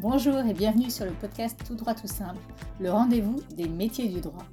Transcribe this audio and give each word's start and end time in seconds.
Bonjour 0.00 0.38
et 0.38 0.54
bienvenue 0.54 0.88
sur 0.88 1.04
le 1.04 1.10
podcast 1.10 1.60
Tout 1.66 1.74
droit 1.74 1.92
tout 1.92 2.06
simple, 2.06 2.40
le 2.80 2.90
rendez-vous 2.90 3.36
des 3.54 3.68
métiers 3.68 4.08
du 4.08 4.22
droit. 4.22 4.46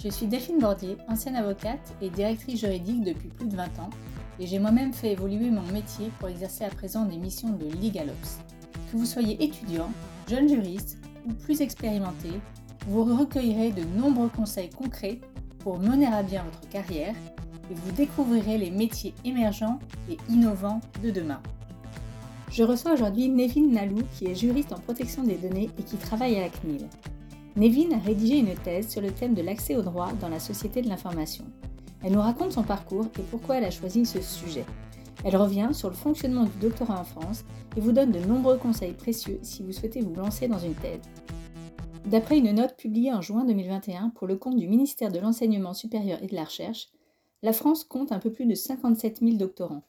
Je 0.00 0.08
suis 0.08 0.26
Delphine 0.26 0.60
Bordier, 0.60 0.96
ancienne 1.08 1.34
avocate 1.34 1.96
et 2.00 2.10
directrice 2.10 2.60
juridique 2.60 3.02
depuis 3.02 3.26
plus 3.26 3.48
de 3.48 3.56
20 3.56 3.64
ans, 3.80 3.90
et 4.38 4.46
j'ai 4.46 4.60
moi-même 4.60 4.92
fait 4.92 5.10
évoluer 5.10 5.50
mon 5.50 5.64
métier 5.72 6.12
pour 6.20 6.28
exercer 6.28 6.62
à 6.62 6.68
présent 6.68 7.06
des 7.06 7.16
missions 7.16 7.50
de 7.50 7.64
LegalOps. 7.82 8.38
Que 8.92 8.96
vous 8.96 9.04
soyez 9.04 9.42
étudiant, 9.42 9.90
jeune 10.30 10.48
juriste 10.48 10.98
ou 11.28 11.32
plus 11.32 11.60
expérimenté, 11.60 12.30
vous 12.86 13.02
recueillerez 13.02 13.72
de 13.72 13.82
nombreux 13.98 14.28
conseils 14.28 14.70
concrets 14.70 15.18
pour 15.58 15.80
mener 15.80 16.06
à 16.06 16.22
bien 16.22 16.44
votre 16.44 16.68
carrière 16.68 17.16
et 17.68 17.74
vous 17.74 17.92
découvrirez 17.96 18.58
les 18.58 18.70
métiers 18.70 19.12
émergents 19.24 19.80
et 20.08 20.18
innovants 20.28 20.80
de 21.02 21.10
demain. 21.10 21.42
Je 22.50 22.62
reçois 22.62 22.92
aujourd'hui 22.92 23.28
Nevin 23.28 23.68
Nalou, 23.68 24.02
qui 24.16 24.26
est 24.26 24.34
juriste 24.34 24.72
en 24.72 24.78
protection 24.78 25.24
des 25.24 25.36
données 25.36 25.70
et 25.78 25.82
qui 25.82 25.96
travaille 25.96 26.36
à 26.36 26.42
la 26.42 26.48
CNIL. 26.48 26.88
Nevin 27.56 27.92
a 27.96 27.98
rédigé 27.98 28.38
une 28.38 28.54
thèse 28.54 28.88
sur 28.88 29.00
le 29.00 29.10
thème 29.10 29.34
de 29.34 29.42
l'accès 29.42 29.76
au 29.76 29.82
droit 29.82 30.12
dans 30.20 30.28
la 30.28 30.40
société 30.40 30.82
de 30.82 30.88
l'information. 30.88 31.44
Elle 32.02 32.12
nous 32.12 32.20
raconte 32.20 32.52
son 32.52 32.62
parcours 32.62 33.06
et 33.18 33.22
pourquoi 33.30 33.56
elle 33.56 33.64
a 33.64 33.70
choisi 33.70 34.04
ce 34.04 34.20
sujet. 34.20 34.64
Elle 35.24 35.36
revient 35.36 35.70
sur 35.72 35.88
le 35.88 35.94
fonctionnement 35.94 36.44
du 36.44 36.58
doctorat 36.60 37.00
en 37.00 37.04
France 37.04 37.44
et 37.76 37.80
vous 37.80 37.92
donne 37.92 38.12
de 38.12 38.18
nombreux 38.18 38.58
conseils 38.58 38.92
précieux 38.92 39.38
si 39.42 39.62
vous 39.62 39.72
souhaitez 39.72 40.00
vous 40.00 40.14
lancer 40.14 40.48
dans 40.48 40.58
une 40.58 40.74
thèse. 40.74 41.00
D'après 42.06 42.38
une 42.38 42.52
note 42.52 42.76
publiée 42.76 43.12
en 43.12 43.22
juin 43.22 43.44
2021 43.46 44.10
pour 44.10 44.26
le 44.26 44.36
compte 44.36 44.58
du 44.58 44.68
ministère 44.68 45.10
de 45.10 45.18
l'Enseignement 45.18 45.72
supérieur 45.72 46.22
et 46.22 46.26
de 46.26 46.34
la 46.34 46.44
Recherche, 46.44 46.88
la 47.42 47.54
France 47.54 47.84
compte 47.84 48.12
un 48.12 48.18
peu 48.18 48.30
plus 48.30 48.46
de 48.46 48.54
57 48.54 49.20
000 49.20 49.36
doctorants. 49.36 49.84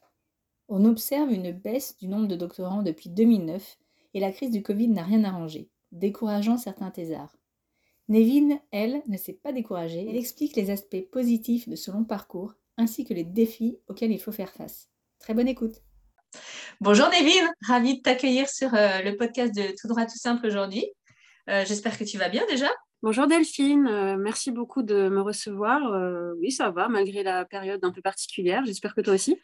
On 0.67 0.85
observe 0.85 1.31
une 1.31 1.51
baisse 1.51 1.97
du 1.97 2.07
nombre 2.07 2.27
de 2.27 2.35
doctorants 2.35 2.81
depuis 2.81 3.09
2009 3.09 3.77
et 4.13 4.19
la 4.19 4.31
crise 4.31 4.51
du 4.51 4.63
Covid 4.63 4.87
n'a 4.87 5.03
rien 5.03 5.23
arrangé, 5.23 5.69
décourageant 5.91 6.57
certains 6.57 6.89
thésards. 6.89 7.37
Nevin, 8.07 8.59
elle, 8.71 9.03
ne 9.07 9.17
s'est 9.17 9.33
pas 9.33 9.51
découragée. 9.51 10.07
Elle 10.09 10.17
explique 10.17 10.55
les 10.55 10.71
aspects 10.71 11.09
positifs 11.11 11.69
de 11.69 11.75
ce 11.75 11.91
long 11.91 12.03
parcours 12.03 12.53
ainsi 12.77 13.05
que 13.05 13.13
les 13.13 13.23
défis 13.23 13.77
auxquels 13.87 14.11
il 14.11 14.19
faut 14.19 14.31
faire 14.31 14.51
face. 14.51 14.89
Très 15.19 15.33
bonne 15.33 15.47
écoute. 15.47 15.81
Bonjour 16.81 17.07
Nevin, 17.07 17.47
ravie 17.67 17.97
de 17.97 18.01
t'accueillir 18.01 18.49
sur 18.49 18.73
euh, 18.73 19.01
le 19.01 19.15
podcast 19.15 19.55
de 19.55 19.73
Tout 19.79 19.87
droit 19.87 20.05
tout 20.05 20.17
simple 20.17 20.45
aujourd'hui. 20.45 20.85
Euh, 21.49 21.63
j'espère 21.65 21.97
que 21.97 22.03
tu 22.03 22.17
vas 22.17 22.29
bien 22.29 22.45
déjà. 22.47 22.69
Bonjour 23.03 23.27
Delphine, 23.27 23.87
euh, 23.87 24.17
merci 24.17 24.49
beaucoup 24.49 24.81
de 24.81 25.09
me 25.09 25.21
recevoir. 25.21 25.93
Euh, 25.93 26.33
oui, 26.39 26.51
ça 26.51 26.71
va, 26.71 26.87
malgré 26.87 27.21
la 27.21 27.45
période 27.45 27.85
un 27.85 27.91
peu 27.91 28.01
particulière. 28.01 28.63
J'espère 28.65 28.95
que 28.95 29.01
toi 29.01 29.13
aussi. 29.13 29.37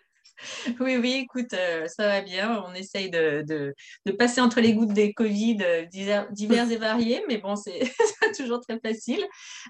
Oui, 0.80 0.98
oui, 0.98 1.24
écoute, 1.24 1.54
euh, 1.54 1.86
ça 1.88 2.08
va 2.08 2.22
bien. 2.22 2.64
On 2.68 2.74
essaye 2.74 3.10
de, 3.10 3.44
de, 3.44 4.12
passer 4.12 4.42
entre 4.42 4.60
les 4.60 4.74
gouttes 4.74 4.94
des 4.94 5.14
Covid 5.14 5.58
divers, 5.92 6.72
et 6.72 6.78
variés, 6.78 7.24
mais 7.28 7.38
bon, 7.38 7.56
c'est 7.56 7.80
toujours 8.38 8.60
très 8.62 8.80
facile. 8.80 9.24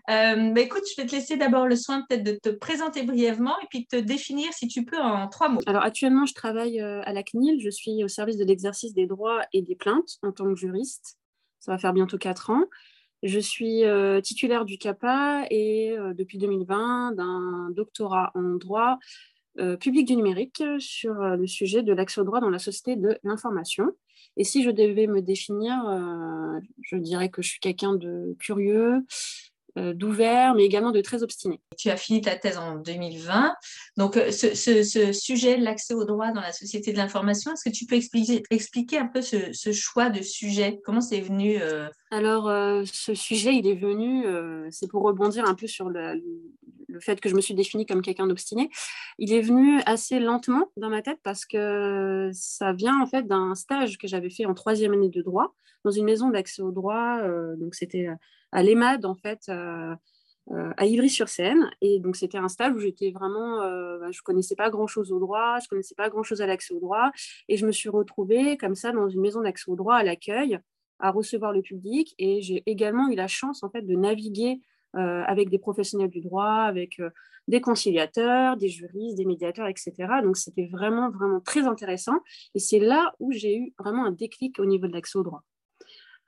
mais 0.08 0.62
écoute, 0.62 0.84
je 0.90 1.02
vais 1.02 1.08
te 1.08 1.16
laisser 1.16 1.38
d'abord 1.38 1.68
le 1.68 1.76
soin 1.76 2.06
peut-être 2.08 2.24
de 2.24 2.40
te 2.42 2.50
présenter 2.50 3.04
brièvement 3.04 3.56
et 3.62 3.68
puis 3.70 3.82
de 3.82 3.98
te 3.98 4.02
définir, 4.02 4.52
si 4.54 4.68
tu 4.68 4.86
peux, 4.86 5.00
en 5.00 5.28
trois 5.28 5.50
mots. 5.50 5.62
Alors, 5.66 5.84
actuellement, 5.84 6.26
je 6.26 6.34
travaille 6.34 6.80
à 6.80 7.12
la 7.12 7.24
CNIL. 7.24 7.62
Je 7.62 7.70
suis 7.70 8.04
au 8.04 8.08
service 8.08 8.38
de 8.38 8.46
l'exercice 8.46 8.94
des 8.94 9.08
droits 9.08 9.42
et 9.54 9.62
des 9.62 9.76
plaintes 9.76 10.18
en 10.24 10.32
tant 10.32 10.46
que 10.46 10.56
juriste. 10.56 11.18
Ça 11.60 11.72
va 11.72 11.78
faire 11.78 11.94
bientôt 11.94 12.18
quatre 12.18 12.50
ans. 12.50 12.64
Je 13.24 13.40
suis 13.40 13.86
euh, 13.86 14.20
titulaire 14.20 14.66
du 14.66 14.80
CAPA 14.80 15.46
et 15.52 15.92
euh, 15.92 16.14
depuis 16.16 16.40
2020 16.40 17.12
d'un 17.12 17.70
doctorat 17.70 18.32
en 18.34 18.56
droit 18.56 18.98
euh, 19.60 19.78
public 19.78 20.08
du 20.08 20.16
numérique 20.16 20.64
sur 20.80 21.14
le 21.14 21.48
sujet 21.48 21.84
de 21.84 21.94
l'accès 21.94 22.22
au 22.22 22.24
droit 22.24 22.40
dans 22.40 22.50
la 22.50 22.60
société 22.60 22.96
de 22.96 23.18
l'information. 23.24 23.86
Et 24.38 24.44
si 24.44 24.64
je 24.64 24.70
devais 24.70 25.08
me 25.08 25.22
définir, 25.22 25.76
je 26.82 26.96
dirais 26.96 27.30
que 27.30 27.42
je 27.42 27.50
suis 27.50 27.60
quelqu'un 27.60 27.94
de 27.96 28.36
curieux, 28.40 29.04
euh, 29.78 29.94
d'ouvert, 29.94 30.54
mais 30.54 30.66
également 30.66 30.92
de 30.92 31.00
très 31.00 31.24
obstiné. 31.24 31.62
Tu 31.78 31.90
as 31.90 31.96
fini 31.96 32.20
ta 32.20 32.36
thèse 32.36 32.58
en 32.58 32.76
2020. 32.76 33.56
Donc, 33.96 34.18
euh, 34.18 34.30
ce, 34.30 34.54
ce, 34.54 35.14
sujet 35.14 35.58
de 35.58 35.64
l'accès 35.64 35.94
au 35.94 36.04
droit 36.04 36.34
dans 36.34 36.42
la 36.42 36.52
société 36.52 36.92
de 36.92 36.98
l'information, 36.98 37.54
est-ce 37.54 37.64
que 37.64 37.74
tu 37.74 37.86
peux 37.86 37.96
expliquer, 37.96 38.44
expliquer 38.50 38.98
un 38.98 39.08
peu 39.08 39.22
ce, 39.22 39.72
choix 39.72 40.10
de 40.10 40.22
sujet? 40.22 40.82
Comment 40.84 41.00
c'est 41.00 41.22
venu 41.22 41.56
euh? 41.62 41.88
Alors, 42.12 42.52
ce 42.86 43.14
sujet, 43.14 43.56
il 43.56 43.66
est 43.66 43.76
venu, 43.76 44.26
c'est 44.72 44.90
pour 44.90 45.04
rebondir 45.04 45.46
un 45.46 45.56
peu 45.56 45.68
sur 45.68 45.88
le, 45.90 46.22
le, 46.92 47.00
fait 47.00 47.20
que 47.20 47.30
je 47.30 47.36
me 47.36 47.42
suis 47.42 47.54
définie 47.54 47.86
comme 47.86 48.02
quelqu'un 48.02 48.28
d'obstiné. 48.28 48.70
Il 49.18 49.34
est 49.34 49.42
venu 49.42 49.82
assez 49.86 50.20
lentement 50.20 50.72
dans 50.78 50.90
ma 50.90 51.02
tête 51.02 51.20
parce 51.24 51.46
que 51.46 52.30
ça 52.34 52.74
vient 52.74 53.02
en 53.02 53.08
fait 53.08 53.28
d'un 53.28 53.56
stage 53.56 53.98
que 53.98 54.08
j'avais 54.08 54.30
fait 54.30 54.46
en 54.46 54.54
troisième 54.54 54.94
année 54.94 55.10
de 55.10 55.22
droit 55.22 55.56
dans 55.84 55.92
une 55.92 56.06
maison 56.06 56.30
d'accès 56.30 56.62
au 56.62 56.72
droit. 56.72 57.20
donc, 57.58 57.74
c'était 57.74 58.08
à 58.52 58.64
l'EMAD, 58.64 59.06
en 59.06 59.16
fait, 59.16 59.44
euh, 59.50 59.96
euh, 60.52 60.72
à 60.78 60.86
Ivry-sur-Seine. 60.86 61.70
Et 61.82 62.00
donc, 62.00 62.16
c'était 62.16 62.38
un 62.38 62.50
stage 62.50 62.74
où 62.74 62.80
j'étais 62.80 63.12
vraiment, 63.12 63.62
euh, 63.62 64.00
bah, 64.00 64.12
je 64.12 64.22
connaissais 64.22 64.56
pas 64.56 64.70
grand-chose 64.70 65.12
au 65.12 65.20
droit, 65.20 65.60
je 65.62 65.68
connaissais 65.68 65.96
pas 65.96 66.10
grand-chose 66.10 66.42
à 66.42 66.48
l'accès 66.48 66.74
au 66.74 66.80
droit. 66.80 67.12
Et 67.48 67.58
je 67.58 67.66
me 67.66 67.72
suis 67.72 67.90
retrouvée 67.90 68.58
comme 68.58 68.76
ça 68.76 68.92
dans 68.92 69.10
une 69.10 69.22
maison 69.22 69.42
d'accès 69.42 69.70
au 69.70 69.76
droit 69.76 69.96
à 69.96 70.04
l'accueil, 70.04 70.60
à 71.00 71.12
recevoir 71.12 71.54
le 71.54 71.62
public. 71.62 72.14
Et 72.18 72.42
j'ai 72.42 72.64
également 72.66 73.10
eu 73.10 73.16
la 73.16 73.28
chance, 73.28 73.64
en 73.64 73.70
fait, 73.70 73.84
de 73.84 73.96
naviguer 73.96 74.62
avec 74.94 75.50
des 75.50 75.60
professionnels 75.60 76.10
du 76.10 76.22
droit, 76.22 76.64
avec 76.64 77.02
des 77.48 77.62
conciliateurs, 77.62 78.58
des 78.58 78.70
juristes, 78.70 79.18
des 79.18 79.26
médiateurs, 79.26 79.68
etc. 79.68 79.94
Donc, 80.24 80.38
c'était 80.38 80.68
vraiment, 80.68 81.10
vraiment 81.10 81.40
très 81.40 81.68
intéressant. 81.68 82.20
Et 82.56 82.60
c'est 82.60 82.80
là 82.80 83.14
où 83.20 83.32
j'ai 83.32 83.58
eu 83.58 83.74
vraiment 83.80 84.06
un 84.06 84.12
déclic 84.12 84.60
au 84.60 84.66
niveau 84.66 84.88
de 84.88 84.94
l'accès 84.94 85.18
au 85.18 85.24
droit. 85.24 85.44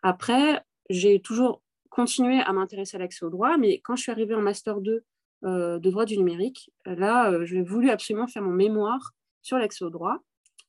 Après, 0.01 0.61
j'ai 0.89 1.19
toujours 1.21 1.61
continuer 1.89 2.41
à 2.41 2.51
m'intéresser 2.53 2.97
à 2.97 2.99
l'accès 2.99 3.23
au 3.25 3.29
droit, 3.29 3.57
mais 3.57 3.79
quand 3.79 3.95
je 3.95 4.03
suis 4.03 4.11
arrivée 4.11 4.35
en 4.35 4.41
Master 4.41 4.81
2 4.81 5.03
euh, 5.45 5.79
de 5.79 5.89
droit 5.89 6.05
du 6.05 6.17
numérique, 6.17 6.71
là, 6.85 7.31
euh, 7.31 7.45
j'ai 7.45 7.61
voulu 7.61 7.89
absolument 7.89 8.27
faire 8.27 8.41
mon 8.41 8.51
mémoire 8.51 9.13
sur 9.41 9.57
l'accès 9.57 9.85
au 9.85 9.89
droit, 9.89 10.17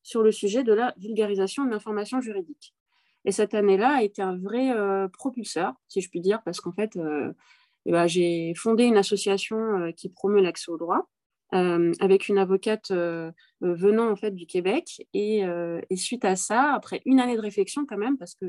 sur 0.03 0.23
le 0.23 0.31
sujet 0.31 0.63
de 0.63 0.73
la 0.73 0.95
vulgarisation 0.99 1.65
de 1.65 1.71
l'information 1.71 2.21
juridique. 2.21 2.75
Et 3.25 3.33
cette 3.33 3.55
année-là 3.55 3.97
a 3.97 4.03
été 4.03 4.21
un 4.21 4.37
vrai 4.37 4.73
euh, 4.73 5.09
propulseur, 5.09 5.73
si 5.89 6.03
je 6.03 6.11
puis 6.11 6.21
dire, 6.21 6.43
parce 6.45 6.61
qu'en 6.61 6.73
fait, 6.73 6.99
eh 7.87 7.93
ben, 7.93 8.07
j'ai 8.07 8.55
fondé 8.57 8.85
une 8.85 8.97
association 8.97 9.93
qui 9.97 10.09
promeut 10.09 10.41
l'accès 10.41 10.71
au 10.71 10.79
droit. 10.79 11.09
avec 11.53 12.29
une 12.29 12.39
avocate 12.39 12.91
venant 13.61 14.11
en 14.11 14.17
fait 14.17 14.33
du 14.33 14.47
Québec 14.47 15.07
et, 15.13 15.43
et, 15.91 15.97
suite 15.97 16.25
à 16.25 16.37
ça, 16.37 16.73
après 16.73 17.03
une 17.05 17.21
année 17.21 17.37
de 17.37 17.43
réflexion 17.43 17.85
quand 17.87 17.99
même, 17.99 18.17
parce 18.17 18.35
que 18.35 18.47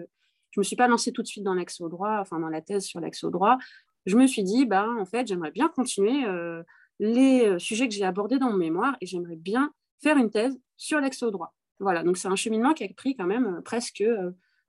je 0.55 0.61
ne 0.61 0.63
me 0.63 0.63
suis 0.63 0.77
pas 0.77 0.87
lancée 0.87 1.11
tout 1.11 1.21
de 1.21 1.27
suite 1.27 1.43
dans 1.43 1.53
l'accès 1.53 1.83
au 1.83 1.89
droit, 1.89 2.19
enfin 2.21 2.39
dans 2.39 2.47
la 2.47 2.61
thèse 2.61 2.85
sur 2.85 3.01
l'accès 3.01 3.27
au 3.27 3.29
droit. 3.29 3.57
Je 4.05 4.15
me 4.15 4.25
suis 4.25 4.41
dit, 4.41 4.65
bah, 4.65 4.87
en 4.97 5.03
fait, 5.03 5.27
j'aimerais 5.27 5.51
bien 5.51 5.67
continuer 5.67 6.25
euh, 6.25 6.63
les 6.99 7.45
euh, 7.45 7.59
sujets 7.59 7.89
que 7.89 7.93
j'ai 7.93 8.05
abordés 8.05 8.37
dans 8.37 8.51
mon 8.51 8.57
mémoire 8.57 8.95
et 9.01 9.05
j'aimerais 9.05 9.35
bien 9.35 9.73
faire 10.01 10.15
une 10.15 10.29
thèse 10.29 10.57
sur 10.77 11.01
l'accès 11.01 11.25
au 11.25 11.31
droit. 11.31 11.53
Voilà, 11.81 12.03
donc 12.03 12.15
c'est 12.15 12.29
un 12.29 12.37
cheminement 12.37 12.73
qui 12.73 12.85
a 12.85 12.87
pris 12.95 13.17
quand 13.17 13.25
même 13.25 13.57
euh, 13.57 13.61
presque 13.61 14.01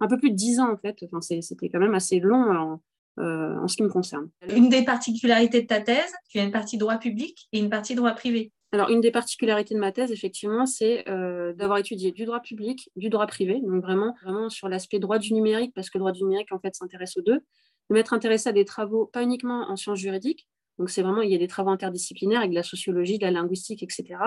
un 0.00 0.09
peu 0.09 0.16
plus 0.19 0.31
de 0.31 0.34
dix 0.34 0.59
ans 0.59 0.72
en 0.72 0.76
fait. 0.76 0.97
Enfin, 1.05 1.21
c'était 1.21 1.69
quand 1.69 1.78
même 1.78 1.94
assez 1.94 2.19
long 2.19 2.81
en 3.19 3.69
ce 3.69 3.77
qui 3.77 3.82
me 3.82 3.88
concerne. 3.88 4.28
Une 4.54 4.69
des 4.69 4.84
particularités 4.84 5.62
de 5.62 5.66
ta 5.66 5.81
thèse, 5.81 6.12
tu 6.28 6.38
as 6.38 6.44
une 6.44 6.53
partie 6.53 6.78
droit 6.78 6.99
public 6.99 7.49
et 7.53 7.59
une 7.59 7.71
partie 7.71 7.94
droit 7.94 8.12
privé. 8.12 8.53
Alors, 8.72 8.91
une 8.91 9.00
des 9.00 9.10
particularités 9.10 9.75
de 9.75 9.81
ma 9.81 9.93
thèse, 9.93 10.10
effectivement, 10.10 10.66
c'est 10.66 11.09
euh, 11.09 11.53
d'avoir 11.55 11.78
étudié 11.78 12.10
du 12.10 12.25
droit 12.25 12.41
public, 12.41 12.91
du 12.97 13.09
droit 13.09 13.26
privé, 13.26 13.60
donc 13.65 13.82
vraiment, 13.82 14.15
vraiment 14.22 14.50
sur 14.50 14.69
l'aspect 14.69 14.99
droit 14.99 15.19
du 15.19 15.32
numérique, 15.32 15.72
parce 15.75 15.88
que 15.88 15.99
le 15.99 16.00
droit 16.00 16.12
du 16.12 16.25
numérique, 16.25 16.53
en 16.53 16.59
fait, 16.59 16.75
s'intéresse 16.75 17.16
aux 17.16 17.22
deux, 17.22 17.38
de 17.38 17.94
m'être 17.94 18.12
intéressé 18.12 18.49
à 18.49 18.53
des 18.53 18.65
travaux, 18.65 19.06
pas 19.06 19.22
uniquement 19.22 19.71
en 19.71 19.76
sciences 19.76 20.00
juridiques, 20.00 20.49
donc 20.78 20.91
c'est 20.91 21.03
vraiment, 21.03 21.22
il 21.22 21.31
y 21.31 21.34
a 21.34 21.38
des 21.38 21.47
travaux 21.47 21.71
interdisciplinaires 21.71 22.41
avec 22.41 22.50
de 22.50 22.56
la 22.56 22.64
sociologie, 22.64 23.19
de 23.19 23.25
la 23.25 23.31
linguistique, 23.31 23.82
etc., 23.82 24.19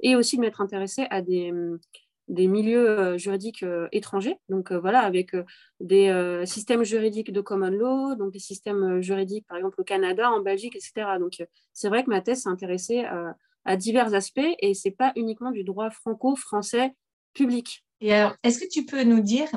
et 0.00 0.14
aussi 0.14 0.36
de 0.36 0.42
m'être 0.42 0.60
intéressé 0.60 1.06
à 1.10 1.22
des, 1.22 1.52
des 2.28 2.46
milieux 2.46 2.88
euh, 2.88 3.18
juridiques 3.18 3.62
euh, 3.62 3.88
étrangers, 3.92 4.36
donc 4.48 4.72
voilà, 4.72 5.00
avec 5.00 5.36
des 5.80 6.42
systèmes 6.44 6.84
juridiques 6.84 7.32
de 7.32 7.40
common 7.40 7.70
law, 7.70 8.14
donc 8.14 8.32
des 8.32 8.38
systèmes 8.38 9.00
juridiques, 9.00 9.46
par 9.46 9.56
exemple, 9.56 9.80
au 9.80 9.84
Canada, 9.84 10.30
en 10.30 10.40
Belgique, 10.40 10.76
etc. 10.76 11.18
Donc 11.18 11.42
c'est 11.72 11.88
vrai 11.88 12.04
que 12.04 12.10
ma 12.10 12.20
thèse 12.20 12.42
s'est 12.42 12.48
intéressée 12.48 13.00
à 13.00 13.36
à 13.68 13.76
divers 13.76 14.14
aspects 14.14 14.40
et 14.60 14.72
c'est 14.72 14.90
pas 14.90 15.12
uniquement 15.14 15.50
du 15.50 15.62
droit 15.62 15.90
franco-français 15.90 16.94
public. 17.34 17.84
Et 18.00 18.14
alors, 18.14 18.34
est-ce 18.42 18.58
que 18.58 18.68
tu 18.68 18.86
peux 18.86 19.02
nous 19.02 19.20
dire 19.20 19.48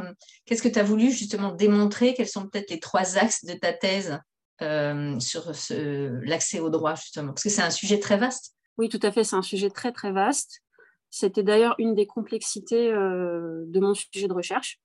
qu'est-ce 0.45 0.61
que 0.61 0.67
tu 0.67 0.79
as 0.79 0.83
voulu 0.83 1.11
justement 1.11 1.51
démontrer? 1.51 2.13
Quels 2.13 2.27
sont 2.27 2.47
peut-être 2.47 2.69
les 2.71 2.79
trois 2.79 3.17
axes 3.17 3.45
de 3.45 3.53
ta 3.53 3.71
thèse 3.71 4.19
euh, 4.61 5.17
sur 5.19 5.51
l'accès 6.23 6.59
au 6.59 6.69
droit, 6.69 6.95
justement? 6.95 7.29
Parce 7.29 7.43
que 7.43 7.49
c'est 7.49 7.61
un 7.61 7.69
sujet 7.69 7.99
très 7.99 8.17
vaste. 8.17 8.53
Oui, 8.77 8.89
tout 8.89 8.99
à 9.01 9.11
fait, 9.11 9.23
c'est 9.23 9.35
un 9.35 9.41
sujet 9.41 9.69
très, 9.69 9.93
très 9.93 10.11
vaste. 10.11 10.61
C'était 11.11 11.43
d'ailleurs 11.43 11.75
une 11.77 11.93
des 11.93 12.07
complexités 12.07 12.89
euh, 12.91 13.65
de 13.67 13.79
mon 13.81 13.93
sujet 13.93 14.29
de 14.29 14.33
recherche. 14.33 14.79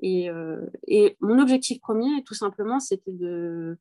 Et, 0.00 0.30
euh, 0.30 0.64
et, 0.86 1.16
mon 1.20 1.40
objectif 1.40 1.80
premier, 1.80 2.22
tout 2.24 2.34
simplement, 2.34 2.78
c'était 2.78 3.12
de, 3.12 3.76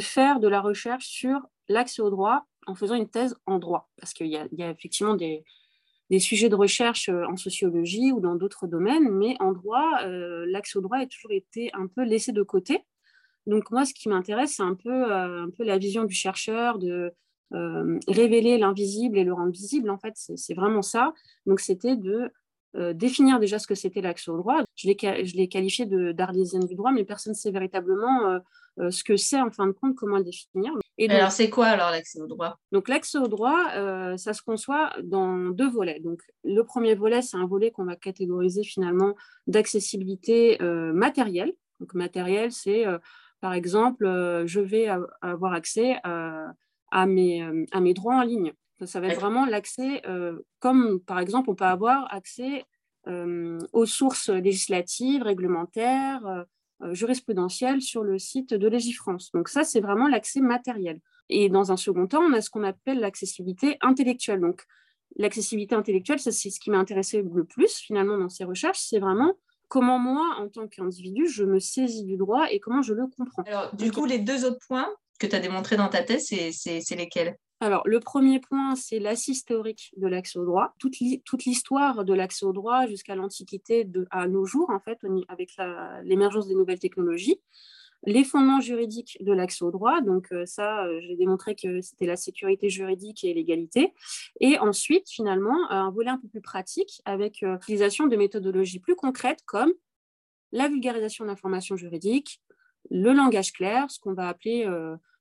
faire 0.00 0.40
de 0.40 0.48
la 0.48 0.60
recherche 0.60 1.06
sur 1.06 1.40
l'accès 1.68 2.02
au 2.02 2.10
droit 2.10 2.44
en 2.66 2.74
faisant 2.74 2.96
une 2.96 3.08
thèse 3.08 3.36
en 3.46 3.60
droit. 3.60 3.88
Parce 3.96 4.12
qu'il 4.12 4.26
y, 4.26 4.36
a 4.36 4.70
effectivement 4.70 5.14
des, 5.14 5.44
sujets 6.18 6.48
de 6.48 6.56
recherche 6.56 7.08
en 7.08 7.36
sociologie 7.36 8.10
ou 8.10 8.18
dans 8.20 8.34
d'autres 8.34 8.66
domaines, 8.66 9.08
mais 9.08 9.36
en 9.38 9.52
droit, 9.52 10.04
l'accès 10.04 10.78
au 10.78 10.82
droit 10.82 10.98
a 10.98 11.06
toujours 11.06 11.30
été 11.30 11.70
un 11.74 11.86
peu 11.86 12.02
laissé 12.02 12.32
de 12.32 12.42
côté. 12.42 12.84
Donc 13.46 13.70
moi, 13.70 13.84
ce 13.84 13.94
qui 13.94 14.08
m'intéresse, 14.08 14.56
c'est 14.56 14.64
un 14.64 14.74
peu, 14.74 15.12
un 15.12 15.50
peu 15.50 15.62
la 15.62 15.78
vision 15.78 16.04
du 16.04 16.14
chercheur, 16.14 16.78
de 16.78 17.12
révéler 17.52 18.58
l'invisible 18.58 19.18
et 19.18 19.24
le 19.24 19.32
rendre 19.32 19.52
visible. 19.52 19.90
En 19.90 19.98
fait, 19.98 20.14
c'est 20.16 20.54
vraiment 20.54 20.82
ça. 20.82 21.12
Donc 21.46 21.60
c'était 21.60 21.96
de 21.96 22.30
euh, 22.76 22.92
définir 22.92 23.40
déjà 23.40 23.58
ce 23.58 23.66
que 23.66 23.74
c'était 23.74 24.02
l'accès 24.02 24.30
au 24.30 24.36
droit. 24.36 24.62
Je 24.74 24.86
l'ai 24.88 25.48
qualifié 25.48 25.86
d'arlésienne 25.86 26.64
du 26.64 26.74
droit, 26.74 26.92
mais 26.92 27.04
personne 27.04 27.32
ne 27.32 27.36
sait 27.36 27.50
véritablement 27.50 28.28
euh, 28.28 28.38
euh, 28.80 28.90
ce 28.90 29.02
que 29.02 29.16
c'est 29.16 29.40
en 29.40 29.50
fin 29.50 29.66
de 29.66 29.72
compte, 29.72 29.94
comment 29.94 30.18
le 30.18 30.24
définir. 30.24 30.72
Et 30.98 31.08
alors, 31.08 31.32
c'est 31.32 31.48
quoi 31.48 31.66
alors 31.66 31.90
l'accès 31.90 32.20
au 32.20 32.26
droit? 32.26 32.58
Donc, 32.72 32.88
l'accès 32.88 33.18
au 33.18 33.28
droit, 33.28 34.16
ça 34.16 34.32
se 34.32 34.42
conçoit 34.42 34.92
dans 35.02 35.50
deux 35.50 35.68
volets. 35.68 36.00
Donc, 36.00 36.22
le 36.42 36.62
premier 36.62 36.94
volet, 36.94 37.20
c'est 37.20 37.36
un 37.36 37.46
volet 37.46 37.70
qu'on 37.70 37.84
va 37.84 37.96
catégoriser 37.96 38.62
finalement 38.62 39.14
d'accessibilité 39.46 40.56
matérielle. 40.94 41.52
Donc, 41.80 41.92
matériel, 41.92 42.50
c'est 42.50 42.86
par 43.42 43.52
exemple, 43.52 44.06
je 44.46 44.60
vais 44.60 44.88
avoir 45.20 45.52
accès 45.52 45.98
à 46.02 46.46
mes 46.92 47.94
droits 47.94 48.16
en 48.16 48.22
ligne. 48.22 48.52
Ça 48.84 49.00
va 49.00 49.08
être 49.08 49.20
vraiment 49.20 49.46
l'accès, 49.46 50.02
euh, 50.06 50.38
comme 50.60 51.00
par 51.00 51.18
exemple, 51.18 51.48
on 51.48 51.54
peut 51.54 51.64
avoir 51.64 52.12
accès 52.12 52.64
euh, 53.06 53.58
aux 53.72 53.86
sources 53.86 54.28
législatives, 54.28 55.22
réglementaires, 55.22 56.26
euh, 56.82 56.92
jurisprudentielles 56.92 57.80
sur 57.80 58.02
le 58.02 58.18
site 58.18 58.52
de 58.52 58.68
Légifrance. 58.68 59.32
Donc 59.32 59.48
ça, 59.48 59.64
c'est 59.64 59.80
vraiment 59.80 60.08
l'accès 60.08 60.40
matériel. 60.40 61.00
Et 61.30 61.48
dans 61.48 61.72
un 61.72 61.78
second 61.78 62.06
temps, 62.06 62.22
on 62.22 62.34
a 62.34 62.42
ce 62.42 62.50
qu'on 62.50 62.64
appelle 62.64 63.00
l'accessibilité 63.00 63.78
intellectuelle. 63.80 64.40
Donc 64.40 64.62
l'accessibilité 65.16 65.74
intellectuelle, 65.74 66.18
c'est 66.18 66.32
ce 66.32 66.60
qui 66.60 66.70
m'a 66.70 66.78
intéressé 66.78 67.22
le 67.22 67.44
plus 67.44 67.78
finalement 67.78 68.18
dans 68.18 68.28
ces 68.28 68.44
recherches, 68.44 68.80
c'est 68.80 68.98
vraiment 68.98 69.34
comment 69.68 69.98
moi, 69.98 70.36
en 70.38 70.48
tant 70.48 70.68
qu'individu, 70.68 71.26
je 71.26 71.44
me 71.44 71.58
saisis 71.58 72.04
du 72.04 72.16
droit 72.16 72.46
et 72.50 72.60
comment 72.60 72.82
je 72.82 72.92
le 72.92 73.06
comprends. 73.06 73.42
Alors, 73.44 73.74
du 73.74 73.90
coup, 73.90 74.04
les 74.04 74.18
deux 74.18 74.44
autres 74.44 74.60
points 74.66 74.88
que 75.18 75.26
tu 75.26 75.36
as 75.36 75.40
démontrés 75.40 75.76
dans 75.76 75.88
ta 75.88 76.02
thèse, 76.02 76.26
c'est 76.26 76.96
lesquels? 76.96 77.36
Alors, 77.60 77.82
le 77.86 78.00
premier 78.00 78.38
point, 78.38 78.74
c'est 78.74 78.98
l'assise 78.98 79.44
théorique 79.44 79.92
de 79.96 80.06
l'accès 80.06 80.38
au 80.38 80.44
droit. 80.44 80.74
Toute 80.78 81.44
l'histoire 81.44 82.04
de 82.04 82.12
l'accès 82.12 82.44
au 82.44 82.52
droit 82.52 82.86
jusqu'à 82.86 83.14
l'Antiquité 83.14 83.88
à 84.10 84.28
nos 84.28 84.44
jours, 84.44 84.68
en 84.70 84.80
fait, 84.80 84.98
avec 85.28 85.52
l'émergence 86.04 86.48
des 86.48 86.54
nouvelles 86.54 86.78
technologies. 86.78 87.40
Les 88.04 88.24
fondements 88.24 88.60
juridiques 88.60 89.18
de 89.20 89.32
l'accès 89.32 89.64
au 89.64 89.70
droit, 89.70 90.00
donc 90.00 90.28
euh, 90.30 90.46
ça, 90.46 90.84
euh, 90.84 91.00
j'ai 91.00 91.16
démontré 91.16 91.56
que 91.56 91.80
c'était 91.80 92.06
la 92.06 92.16
sécurité 92.16 92.68
juridique 92.68 93.24
et 93.24 93.34
l'égalité. 93.34 93.94
Et 94.40 94.58
ensuite, 94.58 95.08
finalement, 95.08 95.70
un 95.70 95.90
volet 95.90 96.10
un 96.10 96.18
peu 96.18 96.28
plus 96.28 96.40
pratique 96.40 97.00
avec 97.04 97.42
euh, 97.42 97.54
l'utilisation 97.54 98.06
de 98.06 98.16
méthodologies 98.16 98.78
plus 98.78 98.94
concrètes 98.94 99.40
comme 99.44 99.72
la 100.52 100.68
vulgarisation 100.68 101.24
d'informations 101.24 101.76
juridiques, 101.76 102.40
le 102.90 103.12
langage 103.12 103.52
clair, 103.52 103.90
ce 103.90 103.98
qu'on 103.98 104.14
va 104.14 104.28
appeler 104.28 104.66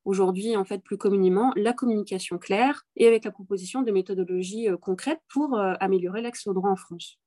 aujourd'hui, 0.06 0.56
en 0.56 0.64
fait, 0.64 0.82
plus 0.84 0.98
communément, 0.98 1.52
la 1.56 1.74
communication 1.74 2.38
claire 2.38 2.84
et 2.96 3.08
avec 3.08 3.26
la 3.26 3.32
proposition 3.32 3.82
de 3.82 3.92
méthodologies 3.92 4.70
euh, 4.70 4.78
concrètes 4.78 5.22
pour 5.28 5.58
euh, 5.58 5.74
améliorer 5.80 6.22
l'accès 6.22 6.50
au 6.50 6.54
droit 6.54 6.70
en 6.70 6.76
France. 6.76 7.20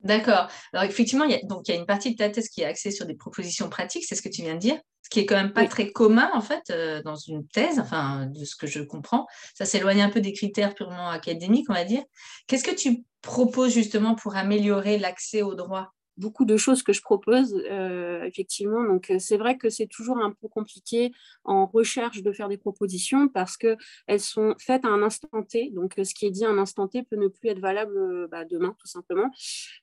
D'accord. 0.00 0.46
Alors 0.72 0.84
effectivement, 0.84 1.24
il 1.24 1.32
y, 1.32 1.34
a, 1.34 1.40
donc, 1.42 1.66
il 1.66 1.74
y 1.74 1.76
a 1.76 1.80
une 1.80 1.86
partie 1.86 2.12
de 2.12 2.16
ta 2.16 2.30
thèse 2.30 2.48
qui 2.50 2.60
est 2.60 2.66
axée 2.66 2.92
sur 2.92 3.04
des 3.04 3.16
propositions 3.16 3.68
pratiques, 3.68 4.04
c'est 4.04 4.14
ce 4.14 4.22
que 4.22 4.28
tu 4.28 4.42
viens 4.42 4.54
de 4.54 4.60
dire, 4.60 4.78
ce 5.02 5.10
qui 5.10 5.18
est 5.18 5.26
quand 5.26 5.34
même 5.34 5.52
pas 5.52 5.66
très 5.66 5.90
commun 5.90 6.30
en 6.34 6.40
fait 6.40 6.62
euh, 6.70 7.02
dans 7.02 7.16
une 7.16 7.48
thèse, 7.48 7.80
enfin 7.80 8.26
de 8.26 8.44
ce 8.44 8.54
que 8.54 8.68
je 8.68 8.80
comprends. 8.80 9.26
Ça 9.54 9.64
s'éloigne 9.64 10.02
un 10.02 10.10
peu 10.10 10.20
des 10.20 10.32
critères 10.32 10.76
purement 10.76 11.10
académiques, 11.10 11.66
on 11.68 11.74
va 11.74 11.84
dire. 11.84 12.04
Qu'est-ce 12.46 12.62
que 12.62 12.74
tu 12.74 13.02
proposes 13.22 13.72
justement 13.72 14.14
pour 14.14 14.36
améliorer 14.36 14.98
l'accès 14.98 15.42
au 15.42 15.56
droit? 15.56 15.92
Beaucoup 16.18 16.44
de 16.44 16.56
choses 16.56 16.82
que 16.82 16.92
je 16.92 17.00
propose, 17.00 17.54
euh, 17.70 18.24
effectivement. 18.24 18.82
Donc, 18.84 19.10
euh, 19.10 19.18
c'est 19.18 19.36
vrai 19.36 19.56
que 19.56 19.70
c'est 19.70 19.86
toujours 19.86 20.18
un 20.18 20.32
peu 20.32 20.48
compliqué 20.48 21.12
en 21.44 21.66
recherche 21.66 22.22
de 22.22 22.32
faire 22.32 22.48
des 22.48 22.58
propositions 22.58 23.28
parce 23.28 23.56
qu'elles 23.56 24.20
sont 24.20 24.54
faites 24.58 24.84
à 24.84 24.88
un 24.88 25.02
instant 25.02 25.42
T. 25.48 25.70
Donc, 25.70 25.98
euh, 25.98 26.04
ce 26.04 26.14
qui 26.14 26.26
est 26.26 26.30
dit 26.30 26.44
à 26.44 26.50
un 26.50 26.58
instant 26.58 26.88
T 26.88 27.04
peut 27.04 27.16
ne 27.16 27.28
plus 27.28 27.48
être 27.50 27.60
valable 27.60 28.28
bah, 28.30 28.44
demain, 28.44 28.74
tout 28.78 28.88
simplement. 28.88 29.30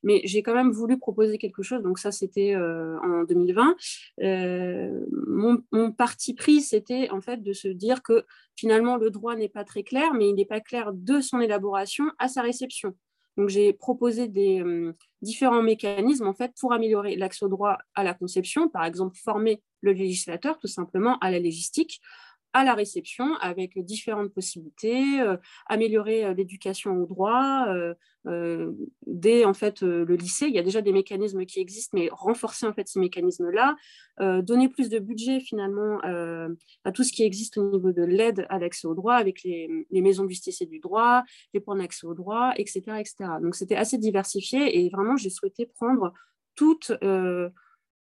Mais 0.03 0.21
j'ai 0.25 0.43
quand 0.43 0.53
même 0.53 0.71
voulu 0.71 0.97
proposer 0.99 1.37
quelque 1.37 1.63
chose. 1.63 1.81
Donc, 1.81 1.99
ça, 1.99 2.11
c'était 2.11 2.55
en 2.55 3.23
2020. 3.23 3.75
Mon, 5.27 5.63
mon, 5.71 5.91
parti 5.91 6.33
pris, 6.33 6.61
c'était 6.61 7.09
en 7.09 7.21
fait 7.21 7.41
de 7.41 7.53
se 7.53 7.67
dire 7.67 8.03
que 8.03 8.25
finalement, 8.55 8.97
le 8.97 9.09
droit 9.09 9.35
n'est 9.35 9.49
pas 9.49 9.63
très 9.63 9.83
clair, 9.83 10.13
mais 10.13 10.29
il 10.29 10.35
n'est 10.35 10.45
pas 10.45 10.59
clair 10.59 10.91
de 10.93 11.21
son 11.21 11.39
élaboration 11.39 12.05
à 12.19 12.27
sa 12.27 12.41
réception. 12.41 12.95
Donc, 13.37 13.49
j'ai 13.49 13.73
proposé 13.73 14.27
des 14.27 14.61
euh, 14.61 14.95
différents 15.21 15.61
mécanismes 15.61 16.27
en 16.27 16.33
fait, 16.33 16.53
pour 16.59 16.73
améliorer 16.73 17.15
l'accès 17.15 17.45
au 17.45 17.49
droit 17.49 17.77
à 17.93 18.03
la 18.03 18.13
conception, 18.13 18.69
par 18.69 18.85
exemple 18.85 19.17
former 19.17 19.61
le 19.81 19.91
législateur 19.93 20.57
tout 20.57 20.67
simplement 20.67 21.17
à 21.19 21.31
la 21.31 21.39
légistique, 21.39 22.01
à 22.55 22.63
la 22.63 22.73
réception 22.73 23.35
avec 23.41 23.77
différentes 23.83 24.33
possibilités, 24.33 25.19
euh, 25.19 25.35
améliorer 25.67 26.23
euh, 26.23 26.33
l'éducation 26.33 26.93
au 26.93 27.05
droit 27.05 27.67
euh, 27.67 28.71
dès 29.05 29.43
en 29.43 29.53
fait 29.53 29.81
le 29.81 30.15
lycée. 30.15 30.47
Il 30.47 30.55
y 30.55 30.57
a 30.57 30.63
déjà 30.63 30.81
des 30.81 30.93
mécanismes 30.93 31.45
qui 31.45 31.59
existent, 31.59 31.97
mais 31.97 32.07
renforcer 32.13 32.65
en 32.65 32.73
fait 32.73 32.87
ces 32.87 32.99
mécanismes-là, 32.99 33.75
donner 34.41 34.67
plus 34.67 34.89
de 34.89 34.97
budget 34.97 35.41
finalement 35.41 35.99
à 36.83 36.91
tout 36.91 37.03
ce 37.03 37.11
qui 37.11 37.21
existe 37.21 37.59
au 37.59 37.69
niveau 37.69 37.91
de 37.91 38.01
l'aide 38.01 38.47
à 38.49 38.57
l'accès 38.57 38.87
au 38.87 38.95
droit 38.95 39.13
avec 39.13 39.43
les, 39.43 39.85
maisons 39.91 40.23
de 40.23 40.29
justice 40.29 40.59
et 40.61 40.65
du 40.65 40.79
droit, 40.79 41.23
les 41.53 41.59
points 41.59 41.75
d'accès 41.75 42.07
au 42.07 42.15
droit, 42.15 42.53
etc., 42.57 42.81
etc. 42.99 43.15
Donc 43.43 43.53
c'était 43.53 43.75
assez 43.75 43.99
diversifié 43.99 44.83
et 44.83 44.89
vraiment 44.89 45.17
j'ai 45.17 45.29
souhaité 45.29 45.67
prendre 45.67 46.11
toutes 46.55 46.91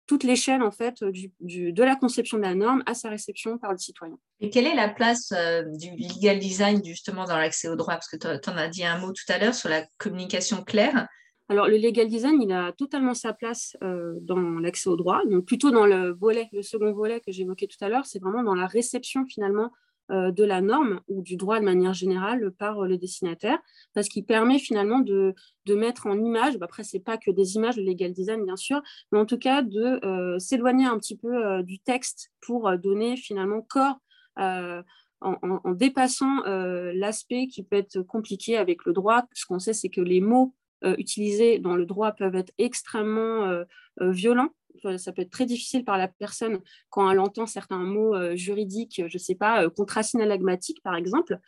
toute 0.06 0.24
l'échelle 0.24 0.62
en 0.62 0.70
fait 0.70 1.02
de 1.02 1.82
la 1.82 1.96
conception 1.96 2.36
de 2.36 2.42
la 2.42 2.54
norme 2.54 2.82
à 2.86 2.94
sa 2.94 3.08
réception 3.08 3.58
par 3.58 3.72
le 3.72 3.78
citoyen. 3.78 4.18
Et 4.40 4.50
quelle 4.50 4.66
est 4.66 4.74
la 4.74 4.88
place 4.88 5.32
euh, 5.32 5.62
du 5.62 5.90
legal 5.96 6.38
design 6.38 6.84
justement 6.84 7.24
dans 7.24 7.36
l'accès 7.36 7.68
au 7.68 7.76
droit? 7.76 7.94
Parce 7.94 8.08
que 8.08 8.16
tu 8.16 8.26
en 8.26 8.56
as 8.56 8.68
dit 8.68 8.84
un 8.84 8.98
mot 8.98 9.12
tout 9.12 9.32
à 9.32 9.38
l'heure 9.38 9.54
sur 9.54 9.68
la 9.68 9.84
communication 9.98 10.62
claire. 10.62 11.08
Alors 11.48 11.68
le 11.68 11.76
legal 11.76 12.08
design, 12.08 12.40
il 12.40 12.52
a 12.52 12.72
totalement 12.72 13.14
sa 13.14 13.34
place 13.34 13.76
euh, 13.82 14.14
dans 14.22 14.40
l'accès 14.60 14.88
au 14.88 14.96
droit, 14.96 15.20
donc 15.26 15.44
plutôt 15.44 15.70
dans 15.70 15.86
le 15.86 16.12
volet, 16.12 16.48
le 16.52 16.62
second 16.62 16.92
volet 16.92 17.20
que 17.20 17.32
j'évoquais 17.32 17.66
tout 17.66 17.82
à 17.84 17.88
l'heure, 17.88 18.06
c'est 18.06 18.18
vraiment 18.18 18.42
dans 18.42 18.54
la 18.54 18.66
réception 18.66 19.26
finalement 19.26 19.64
euh, 19.64 19.68
de 20.10 20.44
la 20.44 20.60
norme 20.60 21.00
ou 21.08 21.22
du 21.22 21.36
droit 21.36 21.58
de 21.60 21.64
manière 21.64 21.94
générale 21.94 22.52
par 22.58 22.80
euh, 22.80 22.86
le 22.86 22.98
destinataire, 22.98 23.58
parce 23.94 24.08
qu'il 24.08 24.24
permet 24.24 24.58
finalement 24.58 25.00
de, 25.00 25.34
mettre 25.68 26.06
en 26.06 26.18
image, 26.18 26.58
bah, 26.58 26.66
après 26.66 26.84
c'est 26.84 27.00
pas 27.00 27.16
que 27.16 27.30
des 27.30 27.56
images, 27.56 27.76
le 27.76 27.84
legal 27.84 28.12
design 28.12 28.44
bien 28.44 28.56
sûr, 28.56 28.82
mais 29.12 29.18
en 29.18 29.26
tout 29.26 29.38
cas 29.38 29.62
de 29.62 30.04
euh, 30.04 30.38
s'éloigner 30.38 30.86
un 30.86 30.98
petit 30.98 31.16
peu 31.16 31.62
du 31.62 31.78
texte 31.78 32.30
pour 32.40 32.70
donner 32.78 33.16
finalement 33.16 33.62
corps 33.62 33.98
en, 34.36 34.82
en, 35.20 35.70
dépassant 35.72 36.42
l'aspect 36.44 37.46
qui 37.46 37.62
peut 37.62 37.76
être 37.76 38.02
compliqué 38.02 38.56
avec 38.56 38.84
le 38.84 38.92
droit. 38.92 39.24
Ce 39.32 39.46
qu'on 39.46 39.58
sait, 39.58 39.72
c'est 39.72 39.88
que 39.88 40.00
les 40.00 40.20
mots 40.20 40.54
utilisés 40.98 41.58
dans 41.58 41.76
le 41.76 41.86
droit 41.86 42.12
peuvent 42.12 42.34
être 42.34 42.52
extrêmement 42.58 43.64
violents 44.00 44.50
ça 44.96 45.12
peut 45.12 45.22
être 45.22 45.30
très 45.30 45.46
difficile 45.46 45.84
par 45.84 45.98
la 45.98 46.08
personne 46.08 46.60
quand 46.90 47.10
elle 47.10 47.20
entend 47.20 47.46
certains 47.46 47.78
mots 47.78 48.14
euh, 48.14 48.36
juridiques, 48.36 49.02
je 49.06 49.16
ne 49.16 49.18
sais 49.18 49.34
pas, 49.34 49.64
euh, 49.64 49.70
contrat 49.70 50.02
synalagmatique 50.02 50.82
par 50.82 50.94
exemple. 50.94 51.38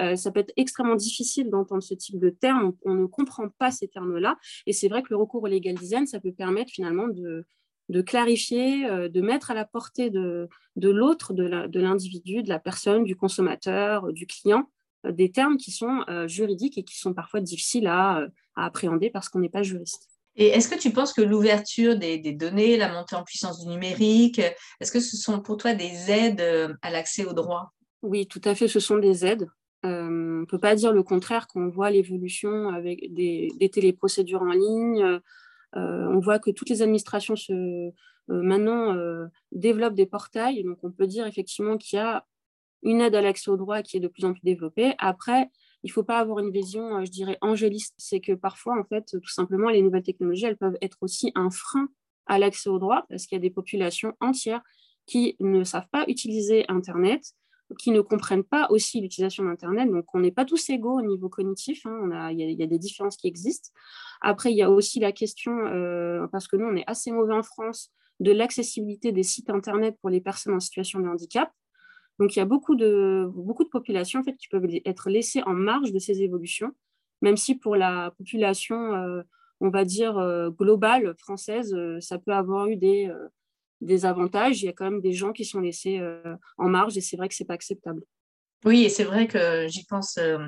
Euh, 0.00 0.16
ça 0.16 0.30
peut 0.30 0.40
être 0.40 0.52
extrêmement 0.56 0.96
difficile 0.96 1.50
d'entendre 1.50 1.82
ce 1.82 1.94
type 1.94 2.18
de 2.18 2.30
termes. 2.30 2.72
On, 2.84 2.94
ne 2.94 3.06
comprend 3.06 3.48
pas 3.58 3.70
ces 3.70 3.88
termes-là. 3.88 4.38
Et 4.66 4.72
c'est 4.72 4.88
vrai 4.88 5.02
que 5.02 5.08
le 5.10 5.16
recours 5.16 5.42
au 5.42 5.46
legal 5.46 5.74
design, 5.74 6.06
ça 6.06 6.20
peut 6.20 6.32
permettre 6.32 6.70
finalement 6.70 7.08
de, 7.08 7.44
clarifier, 8.02 8.88
de 9.08 9.20
mettre 9.20 9.50
à 9.50 9.54
la 9.54 9.64
portée 9.64 10.10
de, 10.10 10.48
de 10.76 10.88
l'autre, 10.88 11.34
de 11.34 11.78
l'individu, 11.78 12.42
de, 12.42 12.48
la 12.48 12.58
personne, 12.58 13.04
du 13.04 13.16
consommateur, 13.16 14.12
du 14.12 14.26
client, 14.26 14.70
des 15.08 15.30
termes 15.30 15.56
qui 15.56 15.70
sont 15.70 16.04
juridiques 16.26 16.78
et 16.78 16.84
qui 16.84 16.98
sont 16.98 17.14
parfois 17.14 17.40
difficiles 17.40 17.86
à 17.86 18.26
appréhender 18.56 19.10
parce 19.10 19.28
qu'on 19.28 19.40
n'est 19.40 19.48
pas 19.48 19.62
juriste. 19.62 20.15
Et 20.36 20.48
est-ce 20.48 20.68
que 20.68 20.78
tu 20.78 20.92
penses 20.92 21.12
que 21.12 21.22
l'ouverture 21.22 21.96
des, 21.96 22.18
données, 22.32 22.76
la 22.76 22.92
montée 22.92 23.16
en 23.16 23.24
puissance 23.24 23.60
du 23.60 23.68
numérique, 23.68 24.40
est-ce 24.80 24.92
que 24.92 25.00
ce 25.00 25.16
sont 25.16 25.40
pour 25.40 25.56
toi 25.56 25.72
des 25.72 26.10
aides 26.10 26.40
euh, 26.40 26.74
à 26.82 26.90
l'accès 26.90 27.24
au 27.24 27.32
droit? 27.32 27.72
Oui, 28.02 28.26
tout 28.26 28.42
à 28.44 28.54
fait, 28.54 28.68
ce 28.68 28.78
sont 28.78 28.98
des 28.98 29.24
aides. 29.24 29.48
Euh, 29.84 30.02
on 30.02 30.40
ne 30.40 30.44
peut 30.44 30.58
pas 30.58 30.74
dire 30.74 30.92
le 30.92 31.02
contraire 31.02 31.46
quand 31.46 31.60
on 31.60 31.70
voit 31.70 31.90
l'évolution 31.90 32.68
avec 32.68 33.12
des, 33.14 33.48
téléprocédures 33.72 34.42
en 34.42 34.52
ligne. 34.52 35.02
Euh, 35.02 36.08
on 36.10 36.18
voit 36.18 36.38
que 36.38 36.50
toutes 36.50 36.68
les 36.68 36.82
administrations 36.82 37.36
se, 37.36 37.90
maintenant 38.28 38.94
développent 39.52 39.94
des 39.94 40.06
portails. 40.06 40.64
Donc, 40.64 40.78
on 40.82 40.90
peut 40.90 41.06
dire 41.06 41.26
effectivement 41.26 41.78
qu'il 41.78 41.98
y 41.98 42.02
a 42.02 42.26
une 42.82 43.00
aide 43.00 43.14
à 43.14 43.22
l'accès 43.22 43.50
au 43.50 43.56
droit 43.56 43.82
qui 43.82 43.96
est 43.96 44.00
de 44.00 44.08
plus 44.08 44.24
en 44.24 44.32
plus 44.32 44.42
développée. 44.44 44.94
Après, 44.98 45.50
il 45.86 45.90
ne 45.90 45.92
faut 45.92 46.02
pas 46.02 46.18
avoir 46.18 46.40
une 46.40 46.50
vision, 46.50 46.96
euh, 46.96 47.04
je 47.04 47.12
dirais, 47.12 47.38
angéliste. 47.42 47.94
C'est 47.96 48.18
que 48.18 48.32
parfois, 48.32 48.76
en 48.76 48.82
fait, 48.82 49.04
tout 49.22 49.30
simplement, 49.30 49.70
les 49.70 49.82
nouvelles 49.82 50.02
technologies, 50.02 50.44
elles 50.44 50.56
peuvent 50.56 50.76
être 50.82 50.98
aussi 51.00 51.30
un 51.36 51.48
frein 51.48 51.88
à 52.26 52.40
l'accès 52.40 52.68
au 52.68 52.80
droit 52.80 53.06
parce 53.08 53.26
qu'il 53.26 53.36
y 53.36 53.38
a 53.38 53.42
des 53.42 53.50
populations 53.50 54.12
entières 54.20 54.62
qui 55.06 55.36
ne 55.38 55.62
savent 55.62 55.86
pas 55.92 56.04
utiliser 56.08 56.64
Internet, 56.66 57.22
qui 57.78 57.92
ne 57.92 58.00
comprennent 58.00 58.42
pas 58.42 58.66
aussi 58.70 59.00
l'utilisation 59.00 59.44
d'Internet. 59.44 59.88
Donc, 59.88 60.12
on 60.12 60.18
n'est 60.18 60.32
pas 60.32 60.44
tous 60.44 60.68
égaux 60.70 60.98
au 60.98 61.02
niveau 61.02 61.28
cognitif. 61.28 61.86
Hein. 61.86 62.32
Il 62.32 62.40
y, 62.40 62.62
a 62.64 62.66
des 62.66 62.78
différences 62.80 63.16
qui 63.16 63.28
existent. 63.28 63.70
Après, 64.20 64.50
il 64.50 64.56
y 64.56 64.62
a 64.62 64.70
aussi 64.70 64.98
la 64.98 65.12
question, 65.12 65.56
euh, 65.66 66.26
parce 66.32 66.48
que 66.48 66.56
nous, 66.56 66.66
on 66.66 66.74
est 66.74 66.84
assez 66.88 67.12
mauvais 67.12 67.34
en 67.34 67.44
France, 67.44 67.92
de 68.18 68.32
l'accessibilité 68.32 69.12
des 69.12 69.22
sites 69.22 69.50
Internet 69.50 69.96
pour 70.00 70.10
les 70.10 70.20
personnes 70.20 70.54
en 70.54 70.60
situation 70.60 70.98
de 70.98 71.06
handicap. 71.06 71.52
Donc, 72.18 72.34
il 72.34 72.38
y 72.38 72.42
a 72.42 72.46
beaucoup 72.46 72.76
de, 72.76 73.28
beaucoup 73.34 73.64
de 73.64 73.68
populations 73.68 74.20
en 74.20 74.24
fait, 74.24 74.36
qui 74.36 74.48
peuvent 74.48 74.66
être 74.84 75.10
laissées 75.10 75.42
en 75.42 75.52
marge 75.52 75.92
de 75.92 75.98
ces 75.98 76.22
évolutions, 76.22 76.72
même 77.22 77.36
si 77.36 77.54
pour 77.54 77.76
la 77.76 78.12
population, 78.16 78.94
euh, 78.94 79.22
on 79.60 79.68
va 79.68 79.84
dire, 79.84 80.18
euh, 80.18 80.50
globale 80.50 81.14
française, 81.18 81.76
ça 82.00 82.18
peut 82.18 82.32
avoir 82.32 82.68
eu 82.68 82.76
des 82.76 83.10
des 83.80 84.06
avantages, 84.06 84.62
il 84.62 84.66
y 84.66 84.68
a 84.68 84.72
quand 84.72 84.84
même 84.84 85.00
des 85.00 85.12
gens 85.12 85.32
qui 85.32 85.44
sont 85.44 85.60
laissés 85.60 85.98
euh, 85.98 86.36
en 86.58 86.68
marge 86.68 86.96
et 86.96 87.00
c'est 87.00 87.16
vrai 87.16 87.28
que 87.28 87.34
c'est 87.34 87.44
pas 87.44 87.54
acceptable. 87.54 88.02
Oui, 88.64 88.84
et 88.84 88.88
c'est 88.88 89.04
vrai 89.04 89.26
que 89.26 89.66
j'y 89.68 89.84
pense 89.84 90.16
euh, 90.18 90.38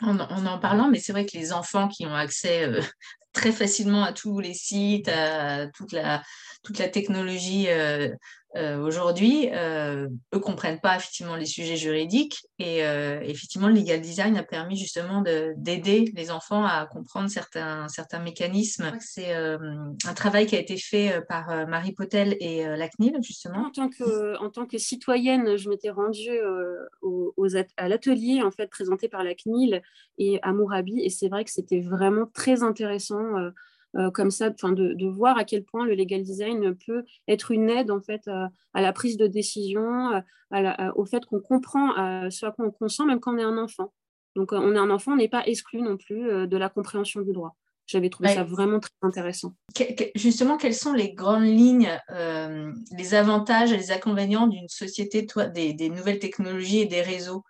en, 0.00 0.18
en, 0.18 0.58
parlant, 0.58 0.88
mais 0.90 0.98
c'est 0.98 1.12
vrai 1.12 1.26
que 1.26 1.36
les 1.36 1.52
enfants 1.52 1.88
qui 1.88 2.06
ont 2.06 2.14
accès 2.14 2.64
euh, 2.64 2.80
très 3.32 3.52
facilement 3.52 4.02
à 4.02 4.12
tous 4.12 4.40
les 4.40 4.54
sites, 4.54 5.08
à 5.08 5.68
toute 5.68 5.92
la, 5.92 6.22
toute 6.62 6.78
la 6.78 6.88
technologie 6.88 7.66
euh, 7.68 8.08
aujourd'hui, 8.80 9.48
euh, 9.52 10.08
eux 10.34 10.38
comprennent 10.38 10.80
pas 10.80 10.96
effectivement 10.96 11.36
les 11.36 11.46
sujets 11.46 11.76
juridiques 11.76 12.46
et 12.58 12.84
euh, 12.84 13.20
effectivement 13.22 13.68
le 13.68 13.74
legal 13.74 14.00
design 14.00 14.36
a 14.36 14.42
permis 14.42 14.76
justement 14.76 15.22
d'aider 15.56 16.12
les 16.14 16.30
enfants 16.30 16.64
à 16.64 16.86
comprendre 16.86 17.28
certains, 17.28 17.88
certains 17.88 18.18
mécanismes. 18.18 18.92
C'est 19.00 19.34
un 19.34 20.14
travail 20.14 20.46
qui 20.46 20.56
a 20.56 20.60
été 20.60 20.76
fait 20.76 21.20
par 21.28 21.66
Marie 21.68 21.92
Potel 21.92 22.36
et 22.40 22.64
la 22.64 22.88
CNIL 22.88 23.16
justement. 23.22 23.66
En 23.66 23.70
tant 23.70 23.88
que, 23.88 24.38
en 24.38 24.50
tant 24.50 24.66
que 24.66 24.78
citoyenne, 24.78 25.56
je 25.56 25.68
m'étais 25.68 25.90
rendue 25.90 26.38
aux, 27.02 27.34
à 27.76 27.88
l'atelier 27.88 28.42
en 28.42 28.50
fait 28.50 28.68
présenté 28.68 29.08
par 29.08 29.24
la 29.24 29.34
CNIL 29.34 29.82
et 30.18 30.38
à 30.42 30.52
Mourabi 30.52 31.00
et 31.00 31.10
c'est 31.10 31.28
vrai 31.28 31.44
que 31.44 31.50
c'était 31.50 31.80
vraiment 31.80 32.26
très 32.32 32.62
intéressant 32.62 33.50
euh, 33.96 34.10
comme 34.10 34.30
ça, 34.30 34.50
de, 34.50 34.92
de, 34.94 35.06
voir 35.06 35.38
à 35.38 35.44
quel 35.44 35.64
point 35.64 35.86
le 35.86 35.94
legal 35.94 36.22
design 36.22 36.74
peut 36.86 37.04
être 37.28 37.50
une 37.50 37.70
aide 37.70 37.90
en 37.90 38.00
fait 38.00 38.28
à, 38.28 38.50
la 38.74 38.92
prise 38.92 39.16
de 39.16 39.26
décision, 39.26 40.22
au 40.94 41.04
fait 41.06 41.24
qu'on 41.26 41.40
comprend 41.40 41.92
ce 42.30 42.46
à 42.46 42.52
quoi 42.52 42.66
on 42.66 42.70
consent 42.70 43.06
même 43.06 43.20
quand 43.20 43.34
on 43.34 43.38
est 43.38 43.42
un 43.42 43.58
enfant. 43.58 43.92
Donc 44.36 44.52
on 44.52 44.74
est 44.74 44.78
un 44.78 44.90
enfant, 44.90 45.12
on 45.12 45.16
n'est 45.16 45.28
pas 45.28 45.44
exclu 45.46 45.80
non 45.80 45.96
plus 45.96 46.30
euh, 46.30 46.46
de 46.46 46.56
la 46.58 46.68
compréhension 46.68 47.22
du 47.22 47.32
droit. 47.32 47.56
J'avais 47.86 48.10
trouvé 48.10 48.34
ça 48.34 48.42
vraiment 48.42 48.80
très 48.80 48.90
intéressant. 49.02 49.54
justement, 50.16 50.56
quelles 50.56 50.74
sont 50.74 50.92
les 50.92 51.14
grandes 51.14 51.44
lignes, 51.44 51.88
euh, 52.10 52.72
les 52.90 53.14
avantages 53.14 53.72
et 53.72 53.76
les 53.76 53.92
inconvénients 53.92 54.48
d'une 54.48 54.68
société, 54.68 55.24
toi, 55.24 55.46
des, 55.46 55.72
des, 55.72 55.88
nouvelles 55.88 56.18
technologies 56.18 56.80
et 56.80 56.86
des 56.86 57.00
réseaux? 57.00 57.44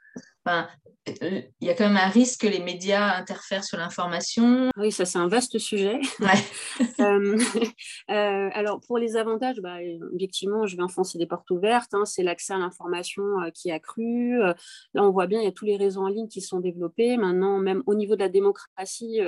Enfin, 0.44 0.68
il 1.06 1.44
y 1.60 1.70
a 1.70 1.74
quand 1.74 1.86
même 1.86 1.96
un 1.96 2.08
risque 2.08 2.40
que 2.42 2.46
les 2.46 2.60
médias 2.60 3.16
interfèrent 3.16 3.64
sur 3.64 3.78
l'information. 3.78 4.70
Oui, 4.76 4.90
ça 4.90 5.04
c'est 5.04 5.18
un 5.18 5.28
vaste 5.28 5.58
sujet. 5.58 6.00
Euh, 7.00 7.38
euh, 8.10 8.48
alors 8.52 8.80
pour 8.80 8.98
les 8.98 9.16
avantages, 9.16 9.60
bah, 9.60 9.76
objectivement, 10.12 10.66
je 10.66 10.76
vais 10.76 10.82
enfoncer 10.82 11.18
des 11.18 11.26
portes 11.26 11.50
ouvertes. 11.50 11.92
Hein. 11.94 12.04
c'est 12.04 12.22
l'accès 12.22 12.54
à 12.54 12.58
l'information 12.58 13.22
euh, 13.40 13.50
qui 13.50 13.68
est 13.68 13.72
accru. 13.72 14.38
là, 14.38 14.54
on 14.94 15.10
voit 15.10 15.26
bien, 15.26 15.40
il 15.40 15.44
y 15.44 15.48
a 15.48 15.52
tous 15.52 15.64
les 15.64 15.76
réseaux 15.76 16.02
en 16.02 16.08
ligne 16.08 16.28
qui 16.28 16.40
sont 16.40 16.60
développés. 16.60 17.16
Maintenant, 17.16 17.58
même 17.58 17.82
au 17.86 17.94
niveau 17.94 18.14
de 18.14 18.20
la 18.20 18.28
démocratie, 18.28 19.20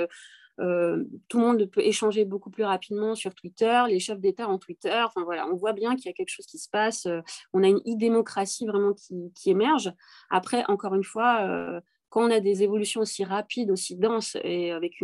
euh, 0.59 1.05
tout 1.27 1.39
le 1.39 1.45
monde 1.45 1.65
peut 1.65 1.81
échanger 1.81 2.25
beaucoup 2.25 2.49
plus 2.49 2.63
rapidement 2.63 3.15
sur 3.15 3.33
Twitter, 3.33 3.83
les 3.87 3.99
chefs 3.99 4.19
d'État 4.19 4.47
en 4.47 4.57
Twitter. 4.57 5.01
Enfin 5.05 5.23
voilà, 5.23 5.47
on 5.47 5.55
voit 5.55 5.73
bien 5.73 5.95
qu'il 5.95 6.07
y 6.07 6.09
a 6.09 6.13
quelque 6.13 6.29
chose 6.29 6.45
qui 6.45 6.57
se 6.57 6.69
passe. 6.69 7.05
Euh, 7.05 7.21
on 7.53 7.63
a 7.63 7.67
une 7.67 7.81
e-démocratie 7.87 8.65
vraiment 8.65 8.93
qui, 8.93 9.49
émerge. 9.49 9.93
Après, 10.29 10.63
encore 10.67 10.95
une 10.95 11.03
fois, 11.03 11.41
euh, 11.41 11.79
quand 12.09 12.27
on 12.27 12.31
a 12.31 12.39
des 12.39 12.63
évolutions 12.63 13.01
aussi 13.01 13.23
rapides, 13.23 13.71
aussi 13.71 13.95
denses 13.95 14.35
et 14.43 14.71
avec 14.71 14.99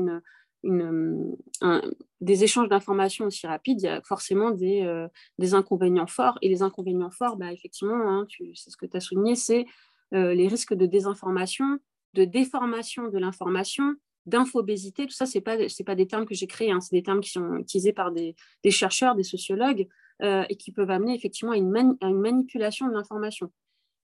des 2.22 2.44
échanges 2.44 2.68
d'informations 2.68 3.26
aussi 3.26 3.48
rapides, 3.48 3.82
il 3.82 3.86
y 3.86 3.90
a 3.90 4.02
forcément 4.02 4.52
des, 4.52 5.08
des 5.38 5.54
inconvénients 5.54 6.08
forts. 6.08 6.40
Et 6.42 6.50
les 6.50 6.64
inconvénients 6.64 7.12
forts, 7.12 7.38
bah, 7.38 7.54
effectivement, 7.54 7.96
hein, 7.96 8.28
c'est 8.56 8.72
ce 8.72 8.78
que 8.78 8.88
tu 8.88 8.98
as 8.98 9.00
souligné, 9.00 9.36
c'est 9.36 9.66
les 10.12 10.48
risques 10.48 10.74
de 10.74 10.88
désinformation, 10.88 11.78
de 12.14 12.26
déformation 12.26 13.08
de 13.10 13.18
l'information, 13.20 13.96
d'infobésité, 14.26 15.06
tout 15.06 15.14
ça, 15.14 15.26
ce 15.26 15.38
n'est 15.38 15.42
pas, 15.42 15.58
pas 15.86 15.96
des 15.96 16.08
termes 16.08 16.26
que 16.26 16.34
j'ai 16.34 16.48
créés, 16.48 16.72
hein, 16.72 16.82
c'est 16.82 16.96
des 16.96 17.04
termes 17.04 17.22
qui 17.22 17.32
sont 17.32 17.58
utilisés 17.58 17.94
par 17.94 18.12
des, 18.12 18.36
chercheurs, 18.70 19.16
des 19.16 19.24
sociologues, 19.24 19.88
euh, 20.22 20.44
et 20.50 20.56
qui 20.56 20.72
peuvent 20.72 20.90
amener 20.90 21.14
effectivement 21.16 21.52
à 21.52 21.58
une, 21.58 21.98
une 22.02 22.20
manipulation 22.20 22.88
de 22.88 22.94
l'information. 22.94 23.52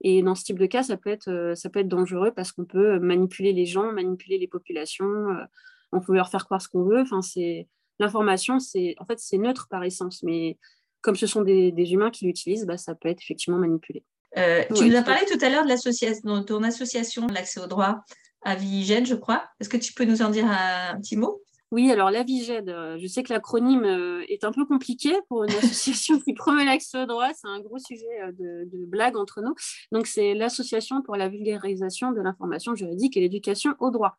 Et 0.01 0.23
dans 0.23 0.35
ce 0.35 0.45
type 0.45 0.59
de 0.59 0.67
cas, 0.67 0.83
ça 0.83 0.97
peut 0.97 1.11
être, 1.11 1.29
euh, 1.29 1.55
ça 1.55 1.71
peut 1.71 1.81
être 1.81 1.89
dangereux 1.89 2.33
parce 2.35 2.53
qu'on 2.53 2.65
peut 2.65 2.99
manipuler 2.99 3.53
les 3.53 3.67
gens, 3.67 3.93
manipuler 3.93 4.39
les 4.39 4.49
populations, 4.49 5.05
euh, 5.05 5.45
on 5.93 6.01
peut 6.01 6.15
leur 6.15 6.31
faire 6.31 6.45
croire 6.45 6.63
ce 6.63 6.69
qu'on 6.69 6.85
veut. 6.85 7.01
Enfin, 7.01 7.23
c'est, 7.23 7.69
l'information, 7.99 8.59
c'est, 8.59 8.95
en 8.99 9.07
fait, 9.07 9.19
c'est 9.19 9.39
neutre 9.39 9.67
par 9.69 9.85
essence, 9.85 10.23
mais 10.23 10.57
comme 11.01 11.17
ce 11.17 11.27
sont 11.27 11.43
des, 11.43 11.73
humains 11.93 12.11
qui 12.11 12.27
l'utilisent, 12.27 12.67
bah, 12.67 12.77
ça 12.77 12.95
peut 12.95 13.09
être 13.09 13.23
effectivement 13.23 13.59
manipulé. 13.59 14.05
tu 14.35 14.85
nous 14.85 14.97
as 14.97 15.03
parlé 15.03 15.25
tout 15.27 15.45
à 15.45 15.51
l'heure 15.51 15.65
de, 15.65 16.39
de 16.39 16.45
ton 16.45 16.63
association, 16.63 17.27
l'accès 17.29 17.61
au 17.61 17.67
droit 17.67 18.03
à 18.43 18.55
Vigène, 18.55 19.07
je 19.07 19.15
crois. 19.15 19.45
Est-ce 19.61 19.69
que 19.69 19.77
tu 19.77 19.93
peux 19.93 20.05
nous 20.05 20.23
en 20.23 20.31
dire 20.31 20.47
un, 20.47 20.99
petit 21.01 21.17
mot? 21.17 21.43
Oui, 21.71 21.91
alors 21.91 22.11
la 22.11 22.23
Vigène, 22.23 22.71
euh, 22.71 22.97
je 22.99 23.07
sais 23.07 23.23
que 23.23 23.31
l'acronyme 23.31 23.85
euh, 23.85 24.25
est 24.29 24.45
un 24.45 24.53
peu 24.53 24.65
compliqué 24.65 25.13
pour 25.29 25.45
une 25.45 25.51
association 25.63 26.19
qui 26.19 26.33
promeut 26.33 26.65
l'accès 26.65 27.03
au 27.03 27.07
droit, 27.07 27.29
c'est 27.35 27.47
un 27.47 27.61
gros 27.61 27.79
sujet 27.79 28.07
euh, 28.23 28.33
de, 28.33 28.87
blague 28.87 29.17
entre 29.17 29.43
nous. 29.43 29.55
Donc 29.93 30.07
c'est 30.07 30.33
l'association 30.33 31.03
pour 31.03 31.17
la 31.17 31.29
vulgarisation 31.29 32.13
de 32.13 32.23
l'information 32.23 32.75
juridique 32.75 33.19
et 33.19 33.21
l'éducation 33.21 33.75
au 33.81 33.91
droit. 33.91 34.17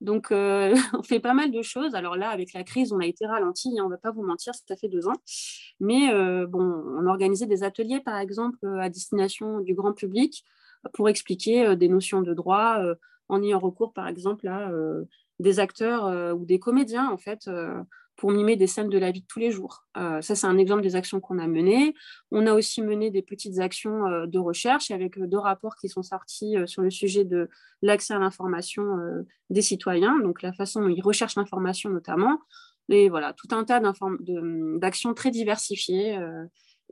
Donc 0.00 0.28
on 0.32 1.02
fait 1.04 1.20
pas 1.20 1.34
mal 1.34 1.52
de 1.52 1.62
choses. 1.62 1.94
Alors 1.94 2.16
là, 2.16 2.30
avec 2.30 2.54
la 2.54 2.64
crise, 2.64 2.92
on 2.92 2.98
a 2.98 3.06
été 3.06 3.24
ralenti, 3.24 3.78
hein, 3.78 3.82
on 3.84 3.88
ne 3.88 3.94
va 3.94 3.98
pas 3.98 4.10
vous 4.10 4.24
mentir, 4.24 4.52
ça 4.54 4.76
fait 4.76 4.88
deux 4.88 5.06
ans. 5.06 5.16
Mais 5.78 6.08
bon, 6.46 6.62
on 6.98 7.06
organisait 7.06 7.46
des 7.46 7.62
ateliers, 7.62 8.00
par 8.00 8.18
exemple, 8.18 8.58
à 8.80 8.88
destination 8.88 9.60
du 9.60 9.74
grand 9.74 9.92
public 9.92 10.42
pour 10.94 11.08
expliquer 11.08 11.76
des 11.76 11.88
notions 11.88 12.22
de 12.22 12.32
droit 12.32 12.82
en 13.30 13.42
ayant 13.42 13.58
recours, 13.58 13.92
par 13.92 14.08
exemple, 14.08 14.48
à 14.48 14.70
euh, 14.70 15.04
des 15.38 15.60
acteurs 15.60 16.06
euh, 16.06 16.32
ou 16.32 16.44
des 16.44 16.58
comédiens, 16.58 17.08
en 17.08 17.16
fait, 17.16 17.46
euh, 17.48 17.82
pour 18.16 18.32
mimer 18.32 18.56
des 18.56 18.66
scènes 18.66 18.90
de 18.90 18.98
la 18.98 19.12
vie 19.12 19.22
de 19.22 19.26
tous 19.26 19.38
les 19.38 19.50
jours. 19.50 19.86
ça, 19.94 20.20
c'est 20.20 20.46
un 20.46 20.58
exemple 20.58 20.82
des 20.82 20.94
actions 20.94 21.20
qu'on 21.20 21.38
a 21.38 21.46
menées. 21.46 21.94
On 22.30 22.46
a 22.46 22.52
aussi 22.52 22.82
mené 22.82 23.10
des 23.10 23.22
petites 23.22 23.60
actions 23.60 24.26
de 24.26 24.38
recherche 24.38 24.90
avec 24.90 25.18
deux 25.18 25.38
rapports 25.38 25.74
qui 25.76 25.88
sont 25.88 26.02
sortis 26.02 26.54
sur 26.66 26.82
le 26.82 26.90
sujet 26.90 27.24
de 27.24 27.48
l'accès 27.80 28.12
à 28.12 28.18
l'information 28.18 28.84
des 29.48 29.62
citoyens, 29.62 30.18
donc 30.18 30.42
la 30.42 30.52
façon 30.52 30.82
dont 30.82 30.88
ils 30.88 31.00
recherchent 31.00 31.36
l'information 31.36 31.88
notamment. 31.88 32.38
Et 32.90 33.08
voilà, 33.08 33.32
tout 33.32 33.48
un 33.52 33.64
tas 33.64 33.80
d'actions 33.80 35.14
très 35.14 35.30
diversifiées. 35.30 36.18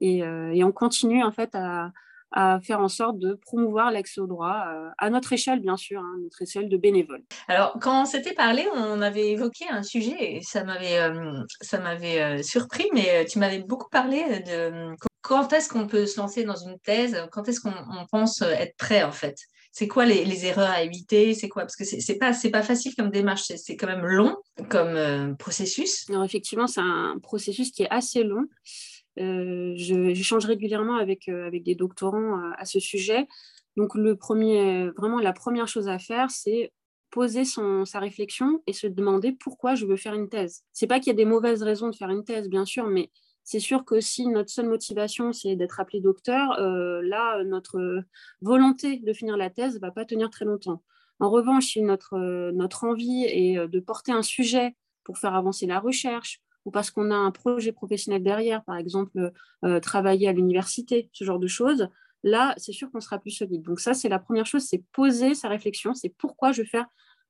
Et, 0.00 0.21
et, 0.21 0.64
on 0.64 0.73
continue 0.73 1.23
en 1.23 1.33
fait 1.33 1.54
à, 1.54 1.92
à 2.32 2.61
faire 2.61 2.80
en 2.80 2.88
sorte 2.88 3.18
de 3.18 3.35
promouvoir 3.35 3.90
l'accès 3.90 4.20
au 4.20 4.26
droit 4.26 4.64
euh, 4.68 4.88
à 4.99 5.11
notre 5.11 5.32
échelle, 5.32 5.61
bien 5.61 5.76
sûr, 5.76 6.00
hein, 6.00 6.16
notre 6.23 6.42
échelle 6.42 6.68
de 6.68 6.76
bénévoles. 6.76 7.23
Alors, 7.49 7.76
quand 7.80 8.02
on 8.02 8.04
s'était 8.04 8.35
parlé, 8.35 8.66
on 8.75 9.00
avait 9.00 9.30
évoqué 9.30 9.64
un 9.70 9.82
sujet 9.82 10.16
et 10.37 10.42
ça 10.42 10.64
m'avait, 10.64 10.99
euh, 10.99 11.42
ça 11.61 11.78
m'avait 11.78 12.20
euh, 12.20 12.42
surpris, 12.42 12.88
mais 12.92 13.25
tu 13.25 13.38
m'avais 13.38 13.61
beaucoup 13.61 13.88
parlé 13.88 14.40
de 14.40 14.94
quand 15.23 15.52
est-ce 15.52 15.68
qu'on 15.68 15.87
peut 15.87 16.06
se 16.06 16.20
lancer 16.20 16.44
dans 16.44 16.56
une 16.56 16.78
thèse, 16.78 17.26
quand 17.32 17.49
est-ce 17.49 17.61
qu'on 17.61 17.73
pense 18.11 18.42
être 18.42 18.76
prêt 18.76 19.02
en 19.02 19.12
fait? 19.12 19.37
C'est 19.73 19.87
quoi 19.87 20.06
les, 20.06 20.47
erreurs 20.47 20.70
à 20.70 20.82
éviter? 20.82 21.35
C'est 21.35 21.49
quoi? 21.49 21.62
Parce 21.62 21.76
que 21.76 21.85
c'est 21.85 22.18
pas 22.18 22.32
c'est 22.32 22.50
pas 22.50 22.62
facile 22.62 22.94
comme 22.97 23.11
démarche, 23.11 23.42
c'est 23.42 23.76
quand 23.76 23.87
même 23.87 24.06
long 24.06 24.37
comme 24.70 25.37
processus. 25.37 26.08
Alors 26.08 26.25
effectivement, 26.25 26.66
c'est 26.66 26.80
un 26.80 27.16
processus 27.23 27.70
qui 27.70 27.82
est 27.82 27.90
assez 27.90 28.25
long. 28.25 28.47
Euh, 29.18 29.72
j'échange 29.76 30.44
régulièrement 30.44 30.96
avec, 30.96 31.28
euh, 31.28 31.46
avec 31.46 31.64
des 31.64 31.75
doctorants 31.75 32.38
euh, 32.38 32.50
à, 32.56 32.64
ce 32.64 32.78
sujet. 32.78 33.26
Donc, 33.76 33.94
le 33.94 34.16
premier, 34.16 34.88
vraiment, 34.96 35.18
la 35.18 35.32
première 35.32 35.68
chose 35.68 35.88
à 35.88 35.98
faire, 35.98 36.30
c'est 36.30 36.72
poser 37.10 37.44
son, 37.44 37.84
sa 37.84 38.00
réflexion 38.00 38.62
et 38.66 38.72
se 38.72 38.87
demander 38.87 39.32
pourquoi 39.32 39.75
je 39.75 39.87
veux 39.87 39.96
faire 39.96 40.14
une 40.14 40.28
thèse. 40.28 40.64
C'est 40.72 40.87
pas 40.87 40.98
qu'il 40.98 41.08
y 41.08 41.10
a 41.10 41.14
des 41.16 41.25
mauvaises 41.25 41.62
raisons 41.62 41.88
de 41.88 41.96
faire 41.96 42.10
une 42.10 42.25
thèse, 42.25 42.48
bien 42.48 42.64
sûr, 42.64 42.87
mais 42.87 43.10
c'est 43.44 43.60
sûr 43.60 43.84
que 43.84 44.00
si 44.00 44.26
notre 44.26 44.50
seule 44.50 44.68
motivation, 44.68 45.32
c'est 45.32 45.56
d'être 45.56 45.80
appelé 45.80 46.00
docteur, 46.00 46.60
là, 46.60 47.42
notre 47.44 48.04
volonté 48.42 48.98
de 48.98 49.12
finir 49.14 49.38
la 49.38 49.48
thèse 49.48 49.76
ne 49.76 49.80
va 49.80 49.90
pas 49.90 50.04
tenir 50.04 50.28
très 50.28 50.44
longtemps. 50.44 50.82
En 51.18 51.30
revanche, 51.30 51.68
si 51.68 51.82
notre, 51.82 52.18
notre 52.50 52.84
envie 52.84 53.25
est 53.25 53.56
de 53.66 53.80
porter 53.80 54.12
un 54.12 54.22
sujet 54.22 54.76
pour 55.02 55.16
faire 55.16 55.34
avancer 55.34 55.64
la 55.64 55.80
recherche, 55.80 56.42
ou 56.68 56.70
parce 56.70 56.90
qu'on 56.90 57.10
a 57.10 57.16
un 57.16 57.30
projet 57.30 57.72
professionnel 57.72 58.22
derrière, 58.22 58.62
par 58.62 58.76
exemple 58.76 59.32
euh, 59.64 59.80
travailler 59.80 60.28
à 60.28 60.32
l'université, 60.34 61.08
ce 61.14 61.25
genre 61.25 61.38
de 61.38 61.46
choses, 61.46 61.88
là, 62.22 62.52
c'est 62.58 62.72
sûr 62.72 62.90
qu'on 62.90 63.00
sera 63.00 63.18
plus 63.18 63.30
solide. 63.30 63.62
Donc 63.62 63.80
ça, 63.80 63.94
c'est 63.94 64.10
la 64.10 64.18
première 64.18 64.44
chose, 64.44 64.64
c'est 64.64 64.84
poser 64.92 65.34
sa 65.34 65.48
réflexion, 65.48 65.94
c'est 65.94 66.10
pourquoi 66.10 66.52
je 66.52 66.60
veux 66.60 66.68
faire 66.68 66.84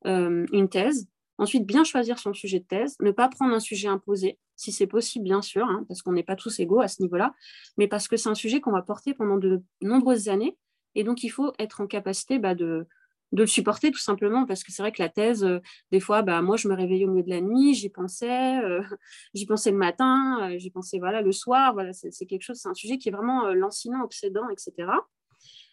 euh, 0.07 0.45
une 0.52 0.68
thèse. 0.68 1.07
Ensuite, 1.38 1.66
bien 1.66 1.85
choisir 1.85 2.18
son 2.18 2.35
sujet 2.35 2.59
de 2.59 2.64
thèse, 2.64 2.97
ne 2.99 3.12
pas 3.12 3.28
prendre 3.28 3.54
un 3.54 3.61
sujet 3.61 3.87
imposé, 3.87 4.40
si 4.57 4.73
c'est 4.73 4.88
possible, 4.88 5.25
bien 5.25 5.40
sûr, 5.40 5.64
hein, 5.68 5.85
parce 5.87 6.02
qu'on 6.02 6.12
n'est 6.12 6.25
pas 6.25 6.35
tous 6.35 6.59
égaux 6.59 6.80
à 6.80 6.88
ce 6.88 7.00
niveau-là, 7.00 7.33
mais 7.76 7.87
parce 7.87 8.09
que 8.09 8.16
c'est 8.16 8.28
un 8.28 8.35
sujet 8.35 8.61
qu'on 8.61 8.73
va 8.73 8.83
porter 8.83 9.14
pendant 9.14 9.37
de 9.37 9.62
nombreuses 9.80 10.28
années 10.28 10.59
Et 10.97 11.04
donc, 11.04 11.23
il 11.23 11.28
faut 11.28 11.52
être 11.61 11.80
en 11.80 11.87
capacité 11.87 12.40
bah, 12.40 12.57
de, 12.57 12.88
de 13.32 13.42
le 13.42 13.47
supporter 13.47 13.90
tout 13.90 13.99
simplement 13.99 14.47
parce 14.47 14.64
que 14.64 14.73
c'est 14.73 14.82
vrai 14.82 14.92
que 14.92 15.02
la 15.02 15.08
thèse, 15.08 15.44
euh, 15.44 15.61
des 15.92 16.00
fois, 16.00 16.23
bah, 16.23 16.40
moi, 16.42 16.56
je 16.56 16.68
me 16.68 16.75
réveillais 16.75 17.04
au 17.04 17.11
milieu 17.11 17.25
de 17.25 17.30
la 17.30 17.40
nuit, 17.40 17.75
j'y 17.75 17.88
pensais, 17.88 18.58
euh, 18.62 18.82
j'y 19.35 19.47
pensais 19.47 19.70
le 19.70 19.76
matin, 19.76 20.56
j'y 20.56 20.70
pensais 20.70 20.99
voilà, 20.99 21.23
le 21.23 21.32
soir. 21.32 21.75
Voilà, 21.75 21.92
c'est 21.92 22.26
quelque 22.26 22.42
chose, 22.42 22.58
c'est 22.58 22.68
un 22.68 22.75
sujet 22.75 22.99
qui 22.99 23.08
est 23.08 23.12
vraiment 23.12 23.52
lancinant, 23.52 24.02
obsédant, 24.02 24.49
etc. 24.50 24.90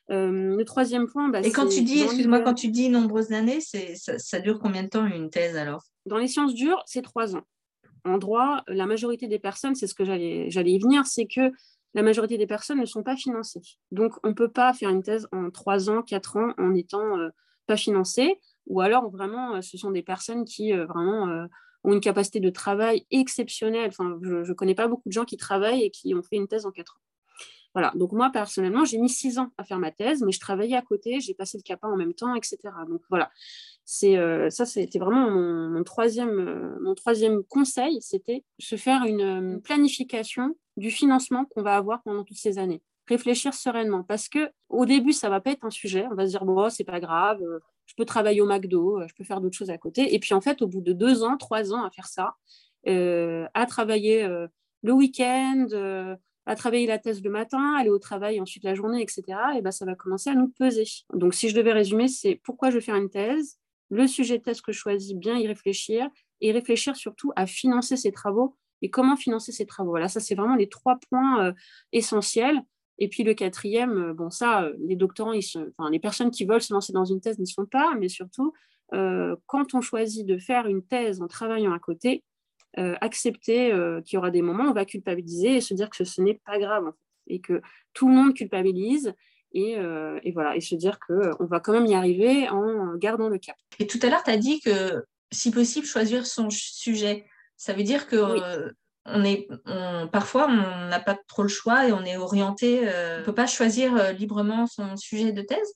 le 0.09 0.63
troisième 0.63 1.07
point. 1.07 1.29
Bah, 1.29 1.41
Et 1.43 1.51
quand 1.51 1.67
tu 1.67 1.81
dis, 1.81 2.01
excuse-moi, 2.01 2.41
quand 2.41 2.53
tu 2.53 2.67
dis 2.67 2.89
nombreuses 2.89 3.31
années, 3.31 3.61
ça, 3.61 4.19
ça 4.19 4.39
dure 4.39 4.59
combien 4.59 4.83
de 4.83 4.89
temps 4.89 5.05
une 5.05 5.29
thèse 5.29 5.55
alors? 5.55 5.83
Dans 6.05 6.17
les 6.17 6.27
sciences 6.27 6.53
dures, 6.53 6.83
c'est 6.85 7.01
trois 7.01 7.35
ans 7.35 7.43
en 8.05 8.17
droit, 8.17 8.63
la 8.67 8.85
majorité 8.85 9.27
des 9.27 9.39
personnes, 9.39 9.75
c'est 9.75 9.87
ce 9.87 9.95
que 9.95 10.05
j'allais 10.05 10.71
y 10.71 10.79
venir, 10.79 11.05
c'est 11.05 11.25
que 11.25 11.51
la 11.95 12.03
majorité 12.03 12.37
des 12.37 12.45
personnes 12.45 12.79
ne 12.79 12.85
sont 12.85 13.03
pas 13.03 13.15
financées. 13.15 13.61
Donc, 13.91 14.13
on 14.23 14.29
ne 14.29 14.33
peut 14.33 14.51
pas 14.51 14.73
faire 14.73 14.89
une 14.89 15.01
thèse 15.01 15.27
en 15.31 15.49
trois 15.49 15.89
ans, 15.89 16.03
quatre 16.03 16.35
ans 16.35 16.53
en 16.57 16.75
étant 16.75 17.17
euh, 17.17 17.29
pas 17.67 17.77
financé, 17.77 18.39
ou 18.67 18.81
alors 18.81 19.09
vraiment, 19.09 19.55
euh, 19.55 19.61
ce 19.61 19.77
sont 19.77 19.91
des 19.91 20.03
personnes 20.03 20.43
qui 20.43 20.73
euh, 20.73 20.85
vraiment 20.85 21.47
ont 21.85 21.93
une 21.93 22.01
capacité 22.01 22.41
de 22.41 22.49
travail 22.49 23.05
exceptionnelle. 23.11 23.87
Enfin, 23.87 24.17
je 24.21 24.49
ne 24.49 24.53
connais 24.53 24.75
pas 24.75 24.89
beaucoup 24.89 25.07
de 25.07 25.13
gens 25.13 25.25
qui 25.25 25.37
travaillent 25.37 25.83
et 25.83 25.89
qui 25.89 26.13
ont 26.13 26.21
fait 26.21 26.35
une 26.35 26.47
thèse 26.47 26.65
en 26.65 26.71
quatre 26.71 26.97
ans. 26.97 27.04
Voilà, 27.75 27.91
donc 27.93 28.13
moi 28.13 28.29
personnellement, 28.31 28.85
j'ai 28.85 28.97
mis 28.97 29.09
six 29.09 29.37
ans 29.37 29.51
à 29.57 29.65
faire 29.65 29.79
ma 29.79 29.91
thèse, 29.91 30.23
mais 30.23 30.31
je 30.31 30.39
travaillais 30.39 30.77
à 30.77 30.81
côté, 30.81 31.19
j'ai 31.19 31.33
passé 31.33 31.57
le 31.57 31.61
CAPA 31.61 31.89
en 31.89 31.97
même 31.97 32.13
temps, 32.13 32.33
etc. 32.33 32.57
Donc 32.87 33.01
voilà, 33.09 33.29
euh, 34.05 34.49
ça, 34.49 34.65
c'était 34.65 34.97
vraiment 34.97 35.29
mon, 35.29 35.83
troisième, 35.83 36.39
euh, 36.39 36.79
mon 36.81 36.95
troisième 36.95 37.43
conseil, 37.43 38.01
c'était 38.01 38.45
se 38.59 38.77
faire 38.77 39.03
une 39.03 39.55
euh, 39.55 39.59
planification 39.59 40.55
du 40.77 40.89
financement 40.89 41.43
qu'on 41.43 41.63
va 41.63 41.75
avoir 41.75 42.01
pendant 42.03 42.23
toutes 42.23 42.37
ces 42.37 42.59
années. 42.59 42.81
Réfléchir 43.09 43.53
sereinement, 43.53 44.03
parce 44.03 44.29
que 44.29 44.49
au 44.69 44.85
début, 44.85 45.11
ça 45.11 45.29
va 45.29 45.41
pas 45.41 45.51
être 45.51 45.65
un 45.65 45.69
sujet. 45.69 46.07
On 46.09 46.15
va 46.15 46.25
se 46.25 46.31
dire 46.31 46.45
bon, 46.45 46.69
c'est 46.69 46.85
pas 46.85 47.01
grave, 47.01 47.41
je 47.87 47.93
peux 47.95 48.05
travailler 48.05 48.39
au 48.39 48.47
McDo, 48.47 49.01
je 49.05 49.13
peux 49.15 49.25
faire 49.25 49.41
d'autres 49.41 49.57
choses 49.57 49.69
à 49.69 49.77
côté. 49.77 50.15
Et 50.15 50.19
puis 50.19 50.33
en 50.33 50.39
fait, 50.41 50.61
au 50.61 50.67
bout 50.67 50.81
de 50.81 50.93
deux 50.93 51.23
ans, 51.23 51.35
trois 51.35 51.73
ans 51.73 51.83
à 51.83 51.91
faire 51.91 52.07
ça, 52.07 52.35
à 52.87 53.65
travailler 53.67 54.27
le 54.81 54.93
week-end 54.93 55.67
à 56.45 56.55
travailler 56.55 56.87
la 56.87 56.99
thèse 56.99 57.23
le 57.23 57.29
matin, 57.29 57.75
aller 57.75 57.89
au 57.89 57.99
travail 57.99 58.39
ensuite 58.39 58.63
la 58.63 58.75
journée, 58.75 59.01
etc., 59.01 59.23
et 59.57 59.61
ben, 59.61 59.71
ça 59.71 59.85
va 59.85 59.95
commencer 59.95 60.29
à 60.29 60.35
nous 60.35 60.49
peser. 60.49 60.85
Donc, 61.13 61.33
si 61.33 61.49
je 61.49 61.55
devais 61.55 61.73
résumer, 61.73 62.07
c'est 62.07 62.39
pourquoi 62.43 62.69
je 62.69 62.75
veux 62.75 62.81
faire 62.81 62.95
une 62.95 63.09
thèse, 63.09 63.57
le 63.89 64.07
sujet 64.07 64.37
de 64.37 64.43
thèse 64.43 64.61
que 64.61 64.71
je 64.71 64.77
choisis, 64.77 65.13
bien 65.13 65.37
y 65.37 65.47
réfléchir, 65.47 66.07
et 66.41 66.51
réfléchir 66.51 66.95
surtout 66.95 67.31
à 67.35 67.45
financer 67.45 67.97
ces 67.97 68.11
travaux 68.11 68.55
et 68.81 68.89
comment 68.89 69.15
financer 69.15 69.51
ces 69.51 69.65
travaux. 69.65 69.91
Voilà, 69.91 70.07
ça, 70.07 70.19
c'est 70.19 70.35
vraiment 70.35 70.55
les 70.55 70.69
trois 70.69 70.99
points 71.09 71.45
euh, 71.45 71.53
essentiels. 71.91 72.61
Et 72.97 73.09
puis 73.09 73.23
le 73.23 73.33
quatrième, 73.33 73.97
euh, 73.97 74.13
bon, 74.13 74.29
ça, 74.29 74.63
euh, 74.63 74.75
les 74.79 74.95
doctorants, 74.95 75.33
enfin, 75.33 75.89
les 75.89 75.99
personnes 75.99 76.31
qui 76.31 76.45
veulent 76.45 76.61
se 76.61 76.73
lancer 76.73 76.93
dans 76.93 77.05
une 77.05 77.21
thèse 77.21 77.39
n'y 77.39 77.47
sont 77.47 77.65
pas, 77.65 77.95
mais 77.99 78.09
surtout, 78.09 78.53
quand 79.47 79.73
on 79.73 79.81
choisit 79.81 80.25
de 80.25 80.37
faire 80.37 80.67
une 80.67 80.85
thèse 80.85 81.19
en 81.19 81.27
travaillant 81.27 81.73
à 81.73 81.79
côté, 81.79 82.23
euh, 82.77 82.95
accepter 82.99 83.71
euh, 83.71 84.01
qu'il 84.01 84.15
y 84.15 84.17
aura 84.17 84.31
des 84.31 84.41
moments 84.41 84.65
où 84.65 84.69
on 84.69 84.73
va 84.73 84.85
culpabiliser 84.85 85.55
et 85.55 85.61
se 85.61 85.73
dire 85.73 85.89
que 85.89 86.03
ce, 86.03 86.21
n'est 86.21 86.41
pas 86.45 86.59
grave 86.59 86.91
et 87.27 87.39
que 87.39 87.61
tout 87.93 88.09
le 88.09 88.15
monde 88.15 88.33
culpabilise 88.33 89.13
et, 89.53 89.77
euh, 89.77 90.19
voilà 90.33 90.57
et 90.57 90.61
se 90.61 90.75
dire 90.75 90.99
qu'on 90.99 91.45
va 91.45 91.61
quand 91.61 91.71
même 91.71 91.85
y 91.85 91.95
arriver 91.95 92.49
en 92.49 92.95
gardant 92.95 93.29
le 93.29 93.37
cap. 93.37 93.55
Et 93.79 93.87
tout 93.87 93.99
à 94.01 94.09
l'heure, 94.09 94.23
tu 94.23 94.31
as 94.31 94.37
dit 94.37 94.59
que 94.59 95.05
si 95.31 95.51
possible, 95.51 95.85
choisir 95.85 96.25
son 96.25 96.49
sujet. 96.49 97.25
Ça 97.55 97.73
veut 97.73 97.83
dire 97.83 98.07
que 98.07 98.73
on 99.05 99.23
est, 99.23 99.47
parfois, 100.11 100.47
on 100.49 100.87
n'a 100.89 100.99
pas 100.99 101.17
trop 101.27 101.43
le 101.43 101.47
choix 101.47 101.87
et 101.87 101.93
on 101.93 102.03
est 102.03 102.17
orienté. 102.17 102.79
on 102.79 103.19
ne 103.19 103.23
peut 103.23 103.33
pas 103.33 103.47
choisir 103.47 104.13
librement 104.13 104.67
son 104.67 104.97
sujet 104.97 105.31
de 105.31 105.41
thèse? 105.41 105.73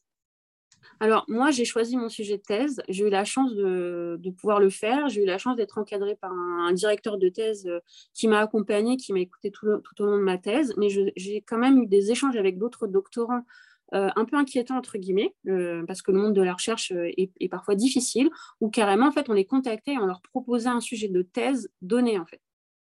Alors, 1.02 1.24
moi, 1.30 1.50
j'ai 1.52 1.64
choisi 1.64 1.96
mon 1.96 2.10
sujet 2.10 2.38
de 2.38 2.42
thèse. 2.44 2.82
J'ai 2.90 3.08
eu 3.08 3.10
la 3.10 3.24
chance 3.24 3.56
de, 3.56 4.20
pouvoir 4.38 4.60
le 4.60 4.70
faire. 4.70 5.08
J'ai 5.08 5.24
eu 5.24 5.26
la 5.26 5.38
chance 5.38 5.56
d'être 5.56 5.78
encadrée 5.78 6.16
par 6.16 6.32
un, 6.32 6.74
directeur 6.74 7.18
de 7.18 7.30
thèse 7.30 7.68
euh, 7.68 7.80
qui 8.14 8.28
m'a 8.28 8.40
accompagnée, 8.40 8.98
qui 8.98 9.14
m'a 9.14 9.20
écoutée 9.20 9.50
tout, 9.50 9.68
au 9.68 10.06
long 10.06 10.18
de 10.18 10.24
ma 10.24 10.38
thèse. 10.38 10.74
Mais 10.78 10.88
j'ai 10.90 11.42
quand 11.42 11.58
même 11.58 11.82
eu 11.82 11.88
des 11.88 12.12
échanges 12.12 12.36
avec 12.36 12.58
d'autres 12.58 12.88
doctorants 12.88 13.44
euh, 13.94 14.10
un 14.16 14.26
peu 14.26 14.36
inquiétants, 14.36 14.78
entre 14.78 14.98
guillemets, 14.98 15.34
euh, 15.48 15.84
parce 15.86 16.02
que 16.02 16.12
le 16.12 16.20
monde 16.20 16.34
de 16.34 16.42
la 16.42 16.54
recherche 16.54 16.92
est, 16.92 17.32
est, 17.40 17.50
parfois 17.50 17.76
difficile, 17.76 18.30
où 18.60 18.70
carrément, 18.70 19.08
en 19.08 19.12
fait, 19.12 19.30
on 19.30 19.34
les 19.34 19.46
contactait 19.46 19.94
et 19.94 19.98
on 19.98 20.06
leur 20.06 20.22
proposait 20.22 20.70
un 20.70 20.82
sujet 20.82 21.08
de 21.08 21.22
thèse 21.22 21.72
donné, 21.82 22.20
en 22.20 22.26
fait. 22.26 22.42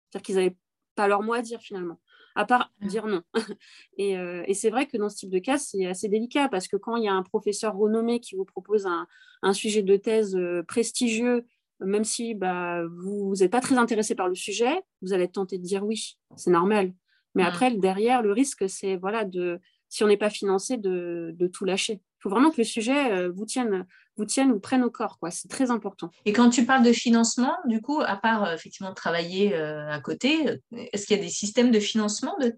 C'est-à-dire 0.09 0.25
qu'ils 0.25 0.35
n'avaient 0.35 0.57
pas 0.95 1.07
leur 1.07 1.23
mot 1.23 1.33
à 1.33 1.41
dire, 1.41 1.59
finalement 1.59 1.99
à 2.35 2.45
part 2.45 2.71
dire 2.81 3.07
non. 3.07 3.21
Euh, 3.99 4.43
et, 4.47 4.53
c'est 4.53 4.69
vrai 4.71 4.87
que 4.87 4.97
dans 4.97 5.07
ce 5.07 5.17
type 5.17 5.29
de 5.29 5.39
cas, 5.39 5.57
c'est 5.57 5.85
assez 5.85 6.09
délicat 6.09 6.49
parce 6.49 6.67
que 6.67 6.77
quand 6.77 6.95
il 6.95 7.03
y 7.03 7.07
a 7.07 7.13
un 7.13 7.21
professeur 7.21 7.75
renommé 7.75 8.19
qui 8.19 8.35
vous 8.35 8.43
propose 8.43 8.87
un, 8.87 9.53
sujet 9.53 9.83
de 9.83 9.95
thèse 9.95 10.35
euh, 10.35 10.63
prestigieux, 10.63 11.45
même 11.79 12.03
si 12.03 12.33
bah, 12.33 12.83
vous 12.85 13.35
n'êtes 13.39 13.51
pas 13.51 13.61
très 13.61 13.77
intéressé 13.77 14.15
par 14.15 14.27
le 14.27 14.35
sujet, 14.35 14.81
vous 15.01 15.13
allez 15.13 15.25
être 15.25 15.33
tenté 15.33 15.57
de 15.57 15.63
dire 15.63 15.85
oui, 15.85 16.17
c'est 16.35 16.49
normal. 16.49 16.93
Mais 17.35 17.43
mmh. 17.43 17.47
après, 17.47 17.71
derrière, 17.71 18.21
le 18.23 18.31
risque, 18.31 18.67
c'est 18.67 18.95
voilà, 18.95 19.25
de, 19.25 19.59
si 19.93 20.03
on 20.03 20.07
n'est 20.07 20.17
pas 20.17 20.31
financé, 20.31 20.77
de, 20.77 21.47
tout 21.53 21.65
lâcher. 21.65 21.93
Il 21.93 22.21
faut 22.23 22.29
vraiment 22.29 22.49
que 22.49 22.57
le 22.57 22.63
sujet 22.63 23.11
euh, 23.11 23.31
vous 23.31 23.45
tienne 23.45 23.85
vous 24.15 24.25
tiennent 24.25 24.51
ou 24.51 24.59
prennent 24.59 24.83
au 24.83 24.89
corps. 24.89 25.19
Quoi. 25.19 25.29
C'est 25.29 25.47
très 25.47 25.69
important. 25.69 26.09
Et 26.25 26.33
quand 26.33 26.49
tu 26.49 26.65
parles 26.65 26.83
de 26.83 26.91
financement, 26.91 27.53
du 27.65 27.81
coup, 27.81 27.99
à 28.01 28.15
part 28.15 28.43
euh, 28.43 28.55
effectivement 28.55 28.93
travailler 28.93 29.55
euh, 29.55 29.87
à 29.91 29.99
côté, 29.99 30.59
est-ce 30.71 31.05
qu'il 31.05 31.17
y 31.17 31.19
a 31.19 31.23
des 31.23 31.29
systèmes 31.29 31.69
de 31.69 31.79
financement 31.79 32.35
de, 32.39 32.55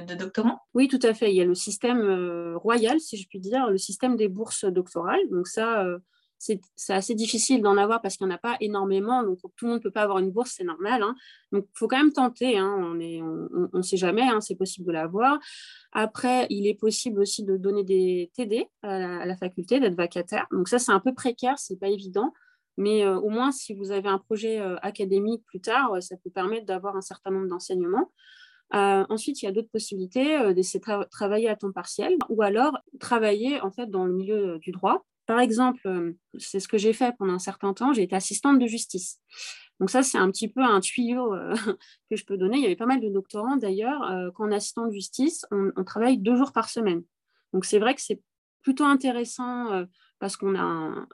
de, 0.00 0.14
doctorants? 0.14 0.60
Oui, 0.74 0.88
tout 0.88 1.00
à 1.02 1.14
fait. 1.14 1.30
Il 1.30 1.36
y 1.36 1.40
a 1.40 1.46
le 1.46 1.54
système 1.54 2.54
royal, 2.56 3.00
si 3.00 3.16
je 3.16 3.26
puis 3.28 3.40
dire, 3.40 3.70
le 3.70 3.78
système 3.78 4.16
des 4.16 4.28
bourses 4.28 4.64
doctorales. 4.64 5.20
Donc 5.30 5.46
ça, 5.46 5.86
c'est 6.38 6.60
assez 6.88 7.14
difficile 7.14 7.62
d'en 7.62 7.76
avoir 7.76 8.00
parce 8.00 8.16
qu'il 8.16 8.26
n'y 8.26 8.32
en 8.32 8.36
a 8.36 8.38
pas 8.38 8.56
énormément. 8.60 9.24
Donc, 9.24 9.40
tout 9.56 9.64
le 9.64 9.70
monde 9.70 9.78
ne 9.78 9.82
peut 9.82 9.90
pas 9.90 10.02
avoir 10.02 10.18
une 10.18 10.30
bourse, 10.30 10.54
c'est 10.56 10.64
normal. 10.64 11.02
Hein. 11.02 11.14
Donc, 11.50 11.66
il 11.68 11.78
faut 11.78 11.88
quand 11.88 11.98
même 11.98 12.12
tenter. 12.12 12.56
Hein. 12.56 12.76
On 12.80 13.76
ne 13.78 13.82
sait 13.82 13.96
jamais, 13.96 14.22
hein. 14.22 14.40
c'est 14.40 14.54
possible 14.54 14.86
de 14.86 14.92
l'avoir. 14.92 15.40
Après, 15.92 16.46
il 16.48 16.66
est 16.68 16.78
possible 16.78 17.20
aussi 17.20 17.42
de 17.44 17.56
donner 17.56 17.82
des 17.82 18.30
TD 18.34 18.68
à 18.82 19.26
la, 19.26 19.36
faculté, 19.36 19.80
d'être 19.80 19.96
vacataire. 19.96 20.46
Donc, 20.52 20.68
ça, 20.68 20.78
c'est 20.78 20.92
un 20.92 21.00
peu 21.00 21.12
précaire, 21.12 21.58
ce 21.58 21.72
n'est 21.72 21.78
pas 21.78 21.88
évident. 21.88 22.32
Mais 22.76 23.04
euh, 23.04 23.18
au 23.18 23.28
moins, 23.28 23.50
si 23.50 23.74
vous 23.74 23.90
avez 23.90 24.08
un 24.08 24.18
projet 24.18 24.60
euh, 24.60 24.76
académique 24.82 25.44
plus 25.44 25.60
tard, 25.60 26.00
ça 26.00 26.16
peut 26.16 26.30
permettre 26.30 26.66
d'avoir 26.66 26.96
un 26.96 27.00
certain 27.00 27.32
nombre 27.32 27.48
d'enseignements. 27.48 28.12
Euh, 28.74 29.04
ensuite, 29.08 29.42
il 29.42 29.46
y 29.46 29.48
a 29.48 29.52
d'autres 29.52 29.70
possibilités, 29.70 30.54
d'essayer 30.54 30.78
de 30.78 31.04
travailler 31.08 31.48
à 31.48 31.56
temps 31.56 31.72
partiel 31.72 32.14
ou 32.28 32.42
alors 32.42 32.78
travailler 33.00 33.60
en 33.62 33.72
fait 33.72 33.86
dans 33.90 34.04
le 34.04 34.12
milieu 34.12 34.58
du 34.60 34.70
droit 34.70 35.04
par 35.28 35.40
exemple, 35.40 35.86
euh, 35.86 36.14
c'est 36.38 36.58
ce 36.58 36.66
que 36.66 36.78
j'ai 36.78 36.94
fait 36.94 37.14
pendant 37.18 37.34
un 37.34 37.38
certain 37.38 37.74
temps, 37.74 37.92
j'ai 37.92 38.02
été 38.02 38.16
assistante 38.16 38.58
de 38.58 38.66
justice. 38.66 39.20
Donc 39.78 39.90
ça, 39.90 40.02
c'est 40.02 40.16
un 40.16 40.30
petit 40.30 40.48
peu 40.48 40.62
un 40.62 40.80
tuyau 40.80 41.34
euh, 41.34 41.54
que 42.10 42.16
je 42.16 42.24
peux 42.24 42.38
donner. 42.38 42.56
Il 42.56 42.62
y 42.62 42.66
avait 42.66 42.76
pas 42.76 42.86
mal 42.86 42.98
de 42.98 43.10
doctorants 43.10 43.58
d'ailleurs. 43.58 44.02
Euh, 44.10 44.30
est 44.50 44.54
assistant 44.54 44.86
de 44.86 44.92
justice, 44.92 45.44
on, 45.50 45.84
travaille 45.84 46.16
deux 46.16 46.34
jours 46.34 46.52
par 46.52 46.70
semaine. 46.70 47.02
Donc 47.52 47.66
c'est 47.66 47.78
vrai 47.78 47.94
que 47.94 48.00
c'est 48.00 48.22
plutôt 48.62 48.84
intéressant 48.84 49.84
parce 50.18 50.36
qu'on 50.38 50.58
a 50.58 51.06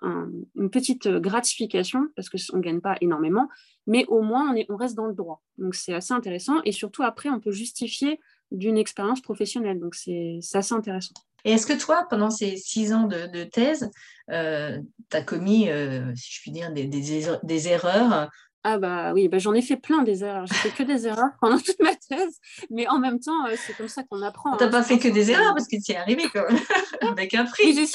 une 0.55 0.71
petite 0.71 1.09
gratification, 1.09 2.09
parce 2.15 2.29
qu'on 2.29 2.57
ne 2.57 2.63
gagne 2.63 2.81
pas 2.81 2.97
énormément, 3.01 3.49
mais 3.87 4.05
au 4.07 4.23
moins 4.23 4.55
on, 4.55 4.75
on 4.75 4.77
reste 4.77 4.95
dans 4.95 5.07
le 5.07 5.15
droit. 5.15 5.43
Donc 5.59 5.75
c'est 5.75 5.93
assez 5.93 6.15
intéressant. 6.15 6.63
Et 6.65 6.73
surtout 6.73 7.03
après, 7.03 7.31
on 7.31 7.41
peut 7.41 7.53
justifier 7.53 8.21
d'une 8.53 8.79
expérience 8.79 9.21
professionnelle. 9.21 9.81
Donc 9.81 9.97
c'est 9.97 10.39
assez 10.55 10.75
intéressant. 10.75 11.15
Et 11.45 11.53
est-ce 11.53 11.67
que 11.67 11.79
toi, 11.79 12.07
pendant 12.09 12.31
ces 12.31 12.57
six 12.57 12.93
ans 12.93 13.07
de, 13.07 13.45
thèse, 13.45 13.91
euh, 14.31 14.79
tu 15.11 15.17
as 15.17 15.23
commis, 15.23 15.69
euh, 15.69 16.15
si 16.15 16.35
je 16.35 16.41
puis 16.41 16.51
dire, 16.51 16.73
des, 16.73 17.69
erreurs? 17.69 18.31
Ah 18.67 18.79
bah 18.79 19.13
oui, 19.13 19.29
bah 19.29 19.39
j'en 19.39 19.53
ai 19.53 19.61
fait 19.61 19.77
plein 19.77 20.03
des 20.03 20.25
erreurs. 20.25 20.47
J'ai 20.47 20.55
fait 20.55 20.71
que 20.71 20.83
des 20.85 21.07
erreurs 21.07 21.33
pendant 21.43 21.59
toute 21.59 21.79
ma 21.81 21.95
thèse, 21.95 22.41
mais 22.71 22.89
en 22.89 22.99
même 22.99 23.21
temps, 23.21 23.47
euh, 23.47 23.55
c'est 23.59 23.77
comme 23.77 23.89
ça 23.89 24.05
qu'on 24.05 24.23
apprend. 24.23 24.57
Tu 24.57 24.65
n'as 24.65 24.69
hein. 24.69 24.73
pas 24.73 24.83
fait 24.83 24.99
que 24.99 25.09
des 25.09 25.31
erreurs 25.31 25.55
parce 25.55 25.69
que 25.69 25.77
tu 25.85 25.93
es 25.93 25.97
arrivé 25.97 26.25
quand 26.33 26.51
même, 26.51 26.59
avec 27.13 27.35
un 27.35 27.45
prix. 27.45 27.77
Oui, 27.77 27.91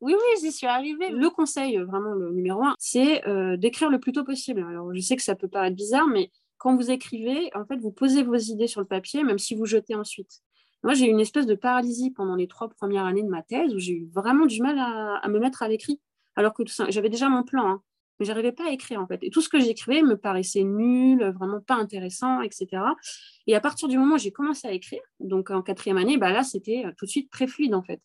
oui, 0.00 0.14
oui, 0.14 0.40
j'y 0.40 0.50
suis 0.50 0.66
arrivée. 0.66 1.10
Le 1.10 1.28
conseil, 1.28 1.76
vraiment 1.76 2.14
le 2.14 2.32
numéro 2.32 2.62
un, 2.64 2.74
c'est 2.78 3.22
d'écrire 3.58 3.90
le 3.90 4.00
plus 4.00 4.12
tôt 4.12 4.24
possible. 4.24 4.64
Alors 4.66 4.94
je 4.94 5.00
sais 5.00 5.16
que 5.16 5.22
ça 5.22 5.34
peut 5.34 5.48
paraître 5.48 5.76
bizarre, 5.76 6.06
mais 6.06 6.30
quand 6.56 6.74
vous 6.74 6.90
écrivez, 6.90 7.50
en 7.54 7.64
fait, 7.66 7.76
vous 7.76 7.92
posez 7.92 8.22
vos 8.22 8.36
idées 8.36 8.66
sur 8.66 8.80
le 8.80 8.86
papier, 8.86 9.24
même 9.24 9.38
si 9.38 9.54
vous 9.54 9.66
jetez 9.66 9.94
ensuite. 9.94 10.42
Moi, 10.84 10.94
j'ai 10.94 11.06
eu 11.06 11.10
une 11.10 11.20
espèce 11.20 11.46
de 11.46 11.54
paralysie 11.54 12.10
pendant 12.10 12.36
les 12.36 12.46
trois 12.46 12.68
premières 12.68 13.04
années 13.04 13.22
de 13.22 13.28
ma 13.28 13.42
thèse 13.42 13.74
où 13.74 13.78
j'ai 13.78 13.94
eu 13.94 14.08
vraiment 14.12 14.46
du 14.46 14.62
mal 14.62 14.78
à, 14.78 15.28
me 15.28 15.38
mettre 15.38 15.62
à 15.62 15.68
l'écrit, 15.68 16.00
alors 16.36 16.54
que 16.54 16.62
j'avais 16.88 17.08
déjà 17.08 17.28
mon 17.28 17.42
plan, 17.42 17.68
hein, 17.68 17.82
mais 18.18 18.26
j'arrivais 18.26 18.52
pas 18.52 18.68
à 18.68 18.70
écrire 18.70 19.00
en 19.00 19.06
fait. 19.06 19.18
Et 19.22 19.30
tout 19.30 19.40
ce 19.40 19.48
que 19.48 19.58
j'écrivais 19.58 20.02
me 20.02 20.16
paraissait 20.16 20.62
nul, 20.62 21.24
vraiment 21.36 21.60
pas 21.60 21.74
intéressant, 21.74 22.42
etc. 22.42 22.82
Et 23.46 23.54
à 23.54 23.60
partir 23.60 23.88
du 23.88 23.98
moment 23.98 24.16
où 24.16 24.18
j'ai 24.18 24.32
commencé 24.32 24.68
à 24.68 24.72
écrire, 24.72 25.00
donc 25.20 25.50
en 25.50 25.62
quatrième 25.62 25.98
année, 25.98 26.16
bah 26.16 26.30
là, 26.32 26.42
c'était 26.42 26.84
euh, 26.86 26.92
tout 26.96 27.06
de 27.06 27.10
suite 27.10 27.30
très 27.30 27.46
fluide 27.46 27.74
en 27.74 27.82
fait. 27.82 28.00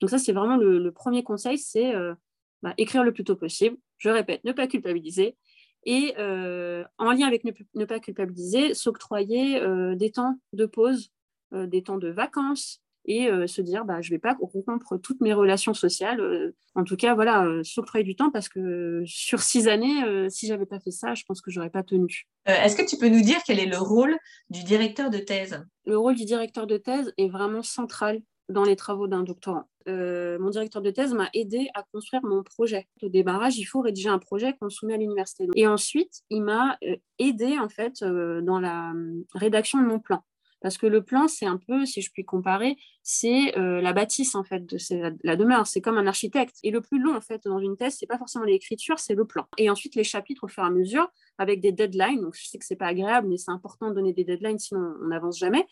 Donc 0.00 0.10
ça, 0.10 0.18
c'est 0.18 0.32
vraiment 0.32 0.56
le, 0.56 0.90
premier 0.92 1.22
conseil, 1.22 1.58
c'est 1.58 1.94
euh, 1.94 2.14
bah, 2.62 2.74
écrire 2.78 3.04
le 3.04 3.12
plus 3.12 3.24
tôt 3.24 3.36
possible. 3.36 3.76
Je 3.98 4.08
répète, 4.08 4.44
ne 4.44 4.52
pas 4.52 4.66
culpabiliser. 4.66 5.36
Et 5.84 6.14
euh, 6.18 6.84
en 6.98 7.12
lien 7.12 7.26
avec 7.26 7.44
ne, 7.44 7.84
pas 7.84 8.00
culpabiliser, 8.00 8.74
s'octroyer 8.74 9.60
des 9.96 10.10
temps 10.10 10.38
de 10.52 10.66
pause 10.66 11.10
des 11.52 11.82
temps 11.82 11.98
de 11.98 12.08
vacances 12.08 12.80
et 13.06 13.28
se 13.46 13.62
dire 13.62 13.84
bah, 13.84 14.02
je 14.02 14.10
ne 14.10 14.14
vais 14.14 14.18
pas 14.18 14.36
rompre 14.40 14.98
toutes 14.98 15.20
mes 15.20 15.32
relations 15.32 15.74
sociales. 15.74 16.52
en 16.74 16.84
tout 16.84 16.96
cas, 16.96 17.14
voilà, 17.14 17.46
s'octroyer 17.64 18.04
du 18.04 18.14
temps 18.14 18.30
parce 18.30 18.48
que 18.48 19.02
sur 19.06 19.40
six 19.40 19.68
années, 19.68 20.28
si 20.28 20.46
je 20.46 20.52
n'avais 20.52 20.66
pas 20.66 20.80
fait 20.80 20.90
ça, 20.90 21.14
je 21.14 21.24
pense 21.26 21.40
que 21.40 21.50
je 21.50 21.58
n'aurais 21.58 21.70
pas 21.70 21.82
tenu. 21.82 22.28
Est-ce 22.44 22.76
que 22.76 22.86
tu 22.86 22.98
peux 22.98 23.08
nous 23.08 23.22
dire 23.22 23.38
quel 23.46 23.58
est 23.58 23.66
le 23.66 23.78
rôle 23.78 24.16
du 24.50 24.62
directeur 24.64 25.10
de 25.10 25.18
thèse? 25.18 25.64
Le 25.86 25.96
rôle 25.96 26.14
du 26.14 26.24
directeur 26.24 26.66
de 26.66 26.76
thèse 26.76 27.12
est 27.16 27.28
vraiment 27.28 27.62
central 27.62 28.20
dans 28.50 28.64
les 28.64 28.76
travaux 28.76 29.06
d'un 29.06 29.22
doctorant. 29.22 29.64
Euh, 29.88 30.38
mon 30.38 30.50
directeur 30.50 30.82
de 30.82 30.90
thèse 30.90 31.14
m'a 31.14 31.30
aidé 31.32 31.68
à 31.74 31.84
construire 31.92 32.22
mon 32.24 32.42
projet. 32.42 32.88
Au 33.02 33.08
démarrage, 33.08 33.58
il 33.58 33.64
faut 33.64 33.80
rédiger 33.80 34.08
un 34.08 34.18
projet 34.18 34.54
qu'on 34.60 34.68
soumet 34.68 34.94
à 34.94 34.96
l'université. 34.98 35.46
Et 35.56 35.66
ensuite, 35.66 36.22
il 36.28 36.42
m'a 36.42 36.76
euh, 36.84 36.96
aidé 37.18 37.58
en 37.58 37.68
fait 37.68 38.02
euh, 38.02 38.40
dans 38.42 38.60
la 38.60 38.92
rédaction 39.34 39.80
de 39.80 39.86
mon 39.86 39.98
plan. 39.98 40.22
Parce 40.60 40.76
que 40.78 40.86
le 40.86 41.02
plan, 41.02 41.26
c'est 41.28 41.46
un 41.46 41.56
peu, 41.56 41.86
si 41.86 42.02
je 42.02 42.10
puis 42.10 42.24
comparer, 42.24 42.76
c'est 43.02 43.52
la 43.56 43.92
bâtisse 43.92 44.34
en 44.34 44.44
fait 44.44 44.64
de 44.66 44.78
la, 45.22 45.36
demeure. 45.36 45.66
C'est 45.66 45.80
comme 45.80 45.98
un 45.98 46.06
architecte. 46.06 46.56
Et 46.62 46.70
le 46.70 46.80
plus 46.80 47.00
long 47.00 47.16
en 47.16 47.20
fait 47.20 47.42
dans 47.44 47.58
une 47.58 47.76
thèse, 47.76 47.96
c'est 47.98 48.06
pas 48.06 48.18
forcément 48.18 48.44
l'écriture, 48.44 48.98
c'est 48.98 49.14
le 49.14 49.24
plan. 49.26 49.46
Et 49.56 49.70
ensuite 49.70 49.94
les 49.94 50.04
chapitres 50.04 50.44
au 50.44 50.48
fur 50.48 50.62
et 50.62 50.66
à 50.66 50.70
mesure 50.70 51.10
avec 51.38 51.60
des 51.60 51.72
deadlines. 51.72 52.20
Donc 52.20 52.34
je 52.36 52.46
sais 52.46 52.58
que 52.58 52.64
c'est 52.64 52.76
pas 52.76 52.88
agréable, 52.88 53.28
mais 53.28 53.38
c'est 53.38 53.50
important 53.50 53.88
de 53.88 53.94
donner 53.94 54.12
des 54.12 54.24
deadlines, 54.24 54.58
sinon 54.58 54.94
on 55.02 55.08
n'avance 55.08 55.38
jamais. 55.38 55.66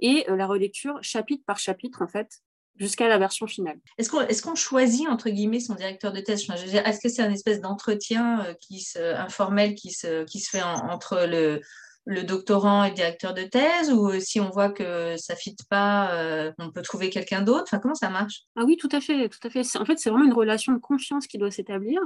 Et 0.00 0.24
la 0.28 0.46
relecture 0.46 0.98
chapitre 1.02 1.44
par 1.46 1.58
chapitre 1.58 2.02
en 2.02 2.08
fait 2.08 2.28
jusqu'à 2.76 3.08
la 3.08 3.18
version 3.18 3.46
finale. 3.46 3.78
Est-ce 3.98 4.42
qu'on 4.42 4.54
choisit, 4.54 5.08
entre 5.08 5.28
guillemets, 5.28 5.60
son 5.60 5.74
directeur 5.74 6.12
de 6.12 6.20
thèse? 6.20 6.48
Est-ce 6.48 7.00
que 7.00 7.08
c'est 7.08 7.22
un 7.22 7.32
espèce 7.32 7.60
d'entretien 7.60 8.44
euh, 8.46 9.16
informel 9.16 9.74
qui 9.74 9.90
se 9.90 10.24
fait 10.26 10.62
entre 10.62 11.26
le, 11.26 11.60
le 12.04 12.22
doctorant 12.24 12.84
et 12.84 12.90
le 12.90 12.94
directeur 12.94 13.34
de 13.34 13.42
thèse 13.42 13.92
ou 13.92 14.08
euh, 14.08 14.20
si 14.20 14.40
on 14.40 14.50
voit 14.50 14.70
que 14.70 15.16
ça 15.16 15.34
ne 15.34 15.38
fit 15.38 15.56
pas, 15.70 16.12
euh, 16.14 16.52
on 16.58 16.70
peut 16.70 16.82
trouver 16.82 17.10
quelqu'un 17.10 17.42
d'autre? 17.42 17.64
Enfin, 17.64 17.78
Comment 17.78 17.94
ça 17.94 18.10
marche? 18.10 18.42
Ah 18.56 18.62
oui, 18.64 18.76
tout 18.76 18.88
à 18.92 19.00
fait. 19.00 19.28
Tout 19.28 19.46
à 19.46 19.50
fait. 19.50 19.62
En 19.76 19.84
fait, 19.84 19.98
c'est 19.98 20.10
vraiment 20.10 20.24
une 20.24 20.32
relation 20.32 20.72
de 20.72 20.78
confiance 20.78 21.26
qui 21.26 21.38
doit 21.38 21.50
s'établir. 21.50 22.00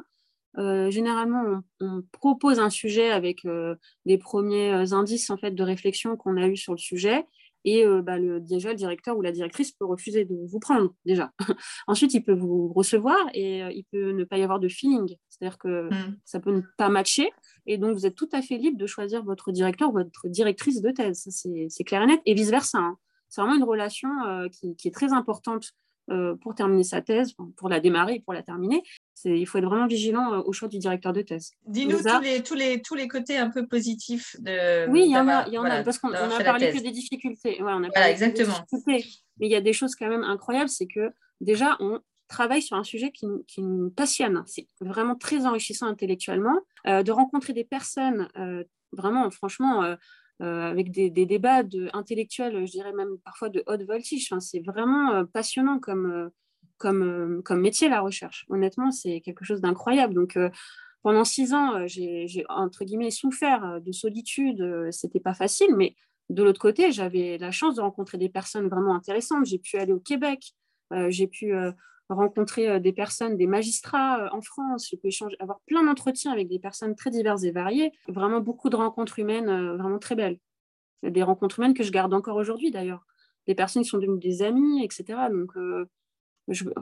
généralement, 0.56 1.62
on, 1.80 2.02
propose 2.12 2.58
un 2.58 2.70
sujet 2.70 3.10
avec 3.10 3.46
des 4.04 4.18
premiers 4.18 4.92
indices 4.92 5.30
en 5.30 5.36
fait, 5.36 5.52
de 5.52 5.62
réflexion 5.62 6.16
qu'on 6.16 6.36
a 6.36 6.46
eu 6.46 6.56
sur 6.56 6.72
le 6.72 6.78
sujet. 6.78 7.26
Et 7.66 7.84
euh, 7.84 8.00
bah, 8.00 8.16
le, 8.16 8.40
déjà, 8.40 8.70
le 8.70 8.76
directeur 8.76 9.18
ou 9.18 9.22
la 9.22 9.32
directrice 9.32 9.72
peut 9.72 9.84
refuser 9.84 10.24
de 10.24 10.36
vous 10.46 10.60
prendre, 10.60 10.94
déjà. 11.04 11.32
Ensuite, 11.88 12.14
il 12.14 12.22
peut 12.22 12.32
vous 12.32 12.72
recevoir 12.72 13.18
et 13.34 13.62
euh, 13.64 13.72
il 13.72 13.84
peut 13.90 14.12
ne 14.12 14.22
pas 14.22 14.38
y 14.38 14.42
avoir 14.44 14.60
de 14.60 14.68
feeling. 14.68 15.16
C'est-à-dire 15.28 15.58
que 15.58 15.88
mm. 15.92 16.16
ça 16.24 16.38
peut 16.38 16.52
ne 16.52 16.62
pas 16.78 16.88
matcher. 16.88 17.28
Et 17.66 17.76
donc, 17.76 17.94
vous 17.94 18.06
êtes 18.06 18.14
tout 18.14 18.28
à 18.32 18.40
fait 18.40 18.56
libre 18.56 18.78
de 18.78 18.86
choisir 18.86 19.24
votre 19.24 19.50
directeur 19.50 19.90
ou 19.90 19.94
votre 19.94 20.28
directrice 20.28 20.80
de 20.80 20.92
thèse. 20.92 21.26
C'est 21.68 21.84
clair 21.84 22.02
et 22.02 22.06
net. 22.06 22.20
Et 22.24 22.34
vice-versa. 22.34 22.78
Hein. 22.78 22.96
C'est 23.28 23.40
vraiment 23.40 23.56
une 23.56 23.64
relation 23.64 24.08
euh, 24.28 24.48
qui, 24.48 24.76
qui, 24.76 24.86
est 24.86 24.92
très 24.92 25.12
importante 25.12 25.72
pour 26.40 26.54
terminer 26.54 26.84
sa 26.84 27.02
thèse, 27.02 27.34
pour 27.56 27.68
la 27.68 27.80
démarrer 27.80 28.14
et 28.14 28.20
pour 28.20 28.32
la 28.32 28.42
terminer. 28.42 28.82
Il 29.24 29.46
faut 29.46 29.58
être 29.58 29.64
vraiment 29.64 29.86
vigilant 29.86 30.34
euh, 30.34 30.42
au 30.44 30.52
choix 30.52 30.68
du 30.68 30.78
directeur 30.78 31.12
de 31.12 31.22
thèse. 31.22 31.52
Dis-nous 31.66 31.98
tous 31.98 32.20
les, 32.20 32.42
tous, 32.42 32.54
les, 32.54 32.82
tous 32.82 32.94
les 32.94 33.08
côtés 33.08 33.38
un 33.38 33.50
peu 33.50 33.66
positifs 33.66 34.36
de. 34.40 34.88
Oui, 34.88 35.04
il 35.06 35.10
y 35.10 35.16
en 35.16 35.26
a, 35.28 35.48
y 35.48 35.58
en 35.58 35.64
a 35.64 35.82
parce 35.82 35.98
qu'on 35.98 36.12
a 36.12 36.44
parlé 36.44 36.70
que 36.70 36.82
des 36.82 36.90
difficultés. 36.90 37.62
Ouais, 37.62 37.72
on 37.72 37.82
a 37.82 37.88
voilà, 37.88 38.10
exactement. 38.10 38.54
Mais 38.86 39.02
il 39.40 39.50
y 39.50 39.56
a 39.56 39.60
des 39.60 39.72
choses 39.72 39.94
quand 39.94 40.08
même 40.08 40.24
incroyables, 40.24 40.68
c'est 40.68 40.86
que 40.86 41.10
déjà, 41.40 41.76
on 41.80 42.00
travaille 42.28 42.62
sur 42.62 42.76
un 42.76 42.84
sujet 42.84 43.10
qui, 43.10 43.26
qui 43.46 43.62
nous 43.62 43.90
passionne. 43.90 44.42
C'est 44.46 44.66
vraiment 44.80 45.14
très 45.14 45.46
enrichissant 45.46 45.86
intellectuellement. 45.86 46.58
Euh, 46.86 47.02
de 47.02 47.12
rencontrer 47.12 47.52
des 47.52 47.64
personnes, 47.64 48.28
vraiment, 48.92 49.30
franchement, 49.30 49.82
euh, 49.82 49.96
avec 50.40 50.90
des, 50.90 51.10
débats 51.10 51.62
de, 51.62 51.88
intellectuels, 51.92 52.66
je 52.66 52.70
dirais 52.70 52.92
même 52.92 53.18
parfois 53.24 53.48
de 53.48 53.62
haute 53.66 53.82
voltige. 53.82 54.32
c'est 54.40 54.60
vraiment 54.60 55.14
euh, 55.14 55.24
passionnant 55.24 55.78
comme, 55.78 56.30
euh, 56.84 57.40
comme 57.42 57.60
métier, 57.60 57.88
la 57.88 58.00
recherche. 58.00 58.44
Honnêtement, 58.50 58.90
c'est 58.90 59.20
quelque 59.20 59.44
chose 59.44 59.60
d'incroyable. 59.60 60.14
Donc, 60.14 60.38
pendant 61.02 61.24
six 61.24 61.54
ans, 61.54 61.86
j'ai, 61.86 62.44
entre 62.48 62.84
guillemets, 62.84 63.10
souffert 63.10 63.80
de 63.80 63.92
solitude. 63.92 64.88
C'était 64.90 65.20
pas 65.20 65.34
facile, 65.34 65.74
mais 65.74 65.94
de 66.28 66.42
l'autre 66.42 66.60
côté, 66.60 66.92
j'avais 66.92 67.38
la 67.38 67.50
chance 67.50 67.76
de 67.76 67.80
rencontrer 67.80 68.18
des 68.18 68.28
personnes 68.28 68.68
vraiment 68.68 68.94
intéressantes. 68.94 69.46
J'ai 69.46 69.58
pu 69.58 69.78
aller 69.78 69.92
au 69.92 70.00
Québec, 70.00 70.52
j'ai 71.08 71.28
pu 71.28 71.54
rencontrer 72.08 72.68
euh, 72.68 72.78
des 72.78 72.92
personnes, 72.92 73.36
des 73.36 73.46
magistrats 73.46 74.20
euh, 74.20 74.28
en 74.32 74.40
France, 74.40 74.88
je 74.90 74.96
peux 74.96 75.08
échanger, 75.08 75.36
avoir 75.40 75.60
plein 75.66 75.84
d'entretiens 75.84 76.32
avec 76.32 76.48
des 76.48 76.58
personnes 76.58 76.94
très 76.94 77.10
diverses 77.10 77.44
et 77.44 77.50
variées, 77.50 77.92
vraiment 78.08 78.40
beaucoup 78.40 78.70
de 78.70 78.76
rencontres 78.76 79.18
humaines 79.18 79.48
euh, 79.48 79.76
vraiment 79.76 79.98
très 79.98 80.14
belles. 80.14 80.38
Des 81.02 81.22
rencontres 81.22 81.58
humaines 81.58 81.74
que 81.74 81.82
je 81.82 81.92
garde 81.92 82.14
encore 82.14 82.36
aujourd'hui 82.36 82.70
d'ailleurs. 82.70 83.04
Des 83.46 83.54
personnes 83.54 83.82
qui 83.82 83.88
sont 83.88 83.98
devenues 83.98 84.18
des 84.18 84.42
amis, 84.42 84.82
etc. 84.82 85.28
Donc, 85.30 85.52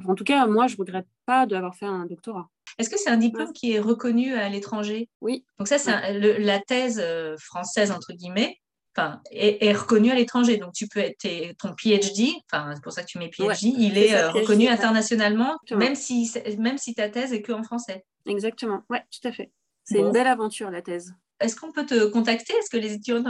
en 0.09 0.15
tout 0.15 0.25
cas, 0.25 0.47
moi, 0.47 0.67
je 0.67 0.75
ne 0.75 0.79
regrette 0.79 1.09
pas 1.27 1.47
d'avoir 1.47 1.75
fait 1.75 1.85
un 1.85 2.07
doctorat. 2.07 2.49
Est-ce 2.79 2.89
que 2.89 2.99
c'est 2.99 3.11
un 3.11 3.19
diplôme 3.19 3.53
qui 3.53 3.73
est 3.73 3.81
reconnu 3.81 4.33
à 4.33 4.49
l'étranger? 4.49 5.11
Oui. 5.21 5.45
Donc 5.59 5.69
ça, 5.69 5.77
c'est 5.79 6.39
la 6.39 6.61
thèse 6.61 7.05
française, 7.39 7.91
entre 7.91 8.15
guillemets, 8.15 8.61
enfin, 8.97 9.21
est, 9.31 9.73
reconnue 9.73 10.11
à 10.11 10.15
l'étranger. 10.15 10.57
Donc, 10.57 10.73
tu 10.73 10.89
peux 10.89 11.01
être 11.01 11.27
ton 11.59 11.75
PhD, 11.75 12.33
enfin, 12.53 12.73
c'est 12.75 12.83
pour 12.83 12.93
ça 12.93 13.03
que 13.03 13.09
tu 13.09 13.19
mets 13.19 13.31
PhD, 13.31 13.75
il 13.77 13.99
est, 13.99 14.15
euh, 14.15 14.31
reconnu 14.31 14.69
internationalement, 14.69 15.57
même 15.77 15.95
si, 15.95 16.31
même 16.59 16.79
si 16.79 16.95
ta 16.95 17.09
thèse 17.09 17.33
est 17.33 17.43
que 17.43 17.53
en 17.53 17.63
français. 17.63 18.05
Exactement, 18.27 18.83
ouais, 18.91 19.03
tout 19.11 19.29
à 19.29 19.33
fait. 19.33 19.53
C'est 19.85 19.99
une 19.99 20.13
belle 20.13 20.27
aventure, 20.27 20.71
la 20.71 20.83
thèse. 20.83 21.15
Est-ce 21.41 21.57
qu'on 21.57 21.73
peut 21.73 21.85
te 21.85 22.07
contacter? 22.07 22.53
Est-ce 22.55 22.71
que 22.71 22.77
les 22.77 22.93
étudiants, 22.93 23.23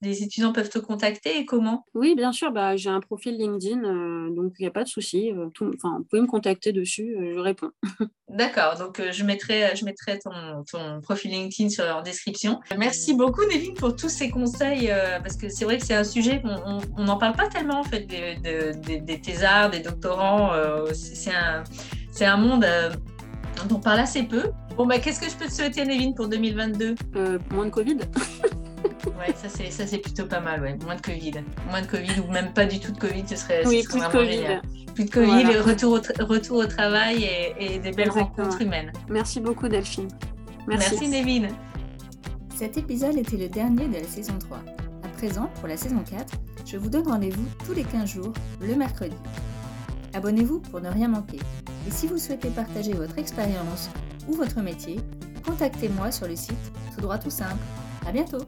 les 0.00 0.22
étudiants 0.24 0.52
peuvent 0.52 0.68
te 0.68 0.80
contacter 0.80 1.38
et 1.38 1.44
comment? 1.44 1.84
Oui, 1.94 2.14
bien 2.16 2.32
sûr. 2.32 2.50
Bah, 2.50 2.76
j'ai 2.76 2.90
un 2.90 3.00
profil 3.00 3.36
LinkedIn, 3.36 3.84
euh, 3.84 4.34
donc 4.34 4.54
il 4.58 4.62
n'y 4.62 4.68
a 4.68 4.72
pas 4.72 4.82
de 4.82 4.88
souci. 4.88 5.30
Euh, 5.30 5.48
enfin, 5.76 5.98
vous 5.98 6.04
pouvez 6.04 6.22
me 6.22 6.26
contacter 6.26 6.72
dessus, 6.72 7.16
euh, 7.16 7.34
je 7.34 7.38
réponds. 7.38 7.70
D'accord, 8.28 8.76
donc 8.78 9.00
je 9.10 9.24
mettrai, 9.24 9.76
je 9.76 9.84
mettrai 9.84 10.18
ton, 10.18 10.64
ton, 10.70 11.00
profil 11.02 11.30
LinkedIn 11.30 11.68
sur 11.68 11.84
en 11.84 12.02
description. 12.02 12.60
Merci 12.76 13.14
beaucoup, 13.14 13.42
Nevin, 13.44 13.74
pour 13.74 13.94
tous 13.94 14.08
ces 14.08 14.30
conseils, 14.30 14.90
parce 15.22 15.36
que 15.36 15.50
c'est 15.50 15.66
vrai 15.66 15.76
que 15.76 15.84
c'est 15.84 15.94
un 15.94 16.04
sujet 16.04 16.40
qu'on 16.40 17.04
n'en 17.04 17.18
parle 17.18 17.36
pas 17.36 17.48
tellement, 17.48 17.80
en 17.80 17.84
fait, 17.84 18.06
des, 18.06 18.36
des, 18.36 19.00
des 19.00 19.20
thésards, 19.20 19.70
des 19.70 19.80
doctorants. 19.80 20.52
c'est 20.94 21.34
un, 21.34 21.62
un 22.22 22.36
monde 22.38 22.64
dont 23.68 23.76
on 23.76 23.80
parle 23.80 24.00
assez 24.00 24.22
peu. 24.22 24.50
Bon, 24.76 24.86
bah, 24.86 24.98
qu'est-ce 24.98 25.20
que 25.20 25.28
je 25.28 25.36
peux 25.36 25.46
te 25.46 25.52
souhaiter, 25.52 25.84
Nevin, 25.84 26.12
pour 26.12 26.28
2022 26.28 26.94
euh, 27.16 27.38
Moins 27.50 27.66
de 27.66 27.70
Covid. 27.70 27.96
ouais, 29.06 29.34
ça 29.34 29.48
c'est, 29.48 29.70
ça 29.70 29.86
c'est 29.86 29.98
plutôt 29.98 30.26
pas 30.26 30.40
mal, 30.40 30.62
ouais. 30.62 30.78
Moins 30.84 30.96
de 30.96 31.00
Covid. 31.00 31.32
Moins 31.70 31.82
de 31.82 31.86
Covid 31.86 32.20
ou 32.20 32.30
même 32.32 32.52
pas 32.52 32.64
du 32.64 32.80
tout 32.80 32.92
de 32.92 32.98
Covid, 32.98 33.24
ce 33.28 33.36
serait, 33.36 33.66
oui, 33.66 33.82
plus 33.82 34.00
vraiment 34.00 34.24
génial. 34.24 34.62
Plus 34.94 35.04
de 35.04 35.10
Covid, 35.10 35.50
et 35.50 35.58
retour 35.58 35.92
au, 35.92 36.24
retour 36.24 36.58
au 36.58 36.66
travail 36.66 37.28
et, 37.58 37.78
des 37.78 37.92
belles 37.92 38.10
rencontres 38.10 38.60
humaines. 38.62 38.92
Merci 39.08 39.40
beaucoup, 39.40 39.68
Delphine. 39.68 40.08
Merci, 40.66 40.96
Merci 41.00 41.08
Nevin. 41.08 41.48
Cet 42.54 42.76
épisode 42.76 43.16
était 43.16 43.36
le 43.36 43.48
dernier 43.48 43.88
de 43.88 43.94
la 43.94 44.04
saison 44.04 44.38
3. 44.38 44.58
À 45.02 45.08
présent, 45.08 45.50
pour 45.56 45.68
la 45.68 45.76
saison 45.76 46.02
4, 46.08 46.34
je 46.66 46.76
vous 46.76 46.88
donne 46.88 47.08
rendez-vous 47.08 47.44
tous 47.66 47.72
les 47.72 47.84
15 47.84 48.08
jours, 48.08 48.32
le 48.60 48.74
mercredi. 48.74 49.16
Abonnez-vous 50.14 50.60
pour 50.60 50.80
ne 50.80 50.88
rien 50.88 51.08
manquer. 51.08 51.38
Et 51.88 51.90
si 51.90 52.06
vous 52.06 52.18
souhaitez 52.18 52.50
partager 52.50 52.92
votre 52.92 53.18
expérience 53.18 53.90
ou 54.28 54.34
votre 54.34 54.60
métier, 54.60 55.00
contactez-moi 55.44 56.10
sur 56.10 56.28
le 56.28 56.36
site 56.36 56.72
Tout 56.94 57.00
droit 57.00 57.18
tout 57.18 57.30
simple. 57.30 57.62
À 58.06 58.12
bientôt! 58.12 58.46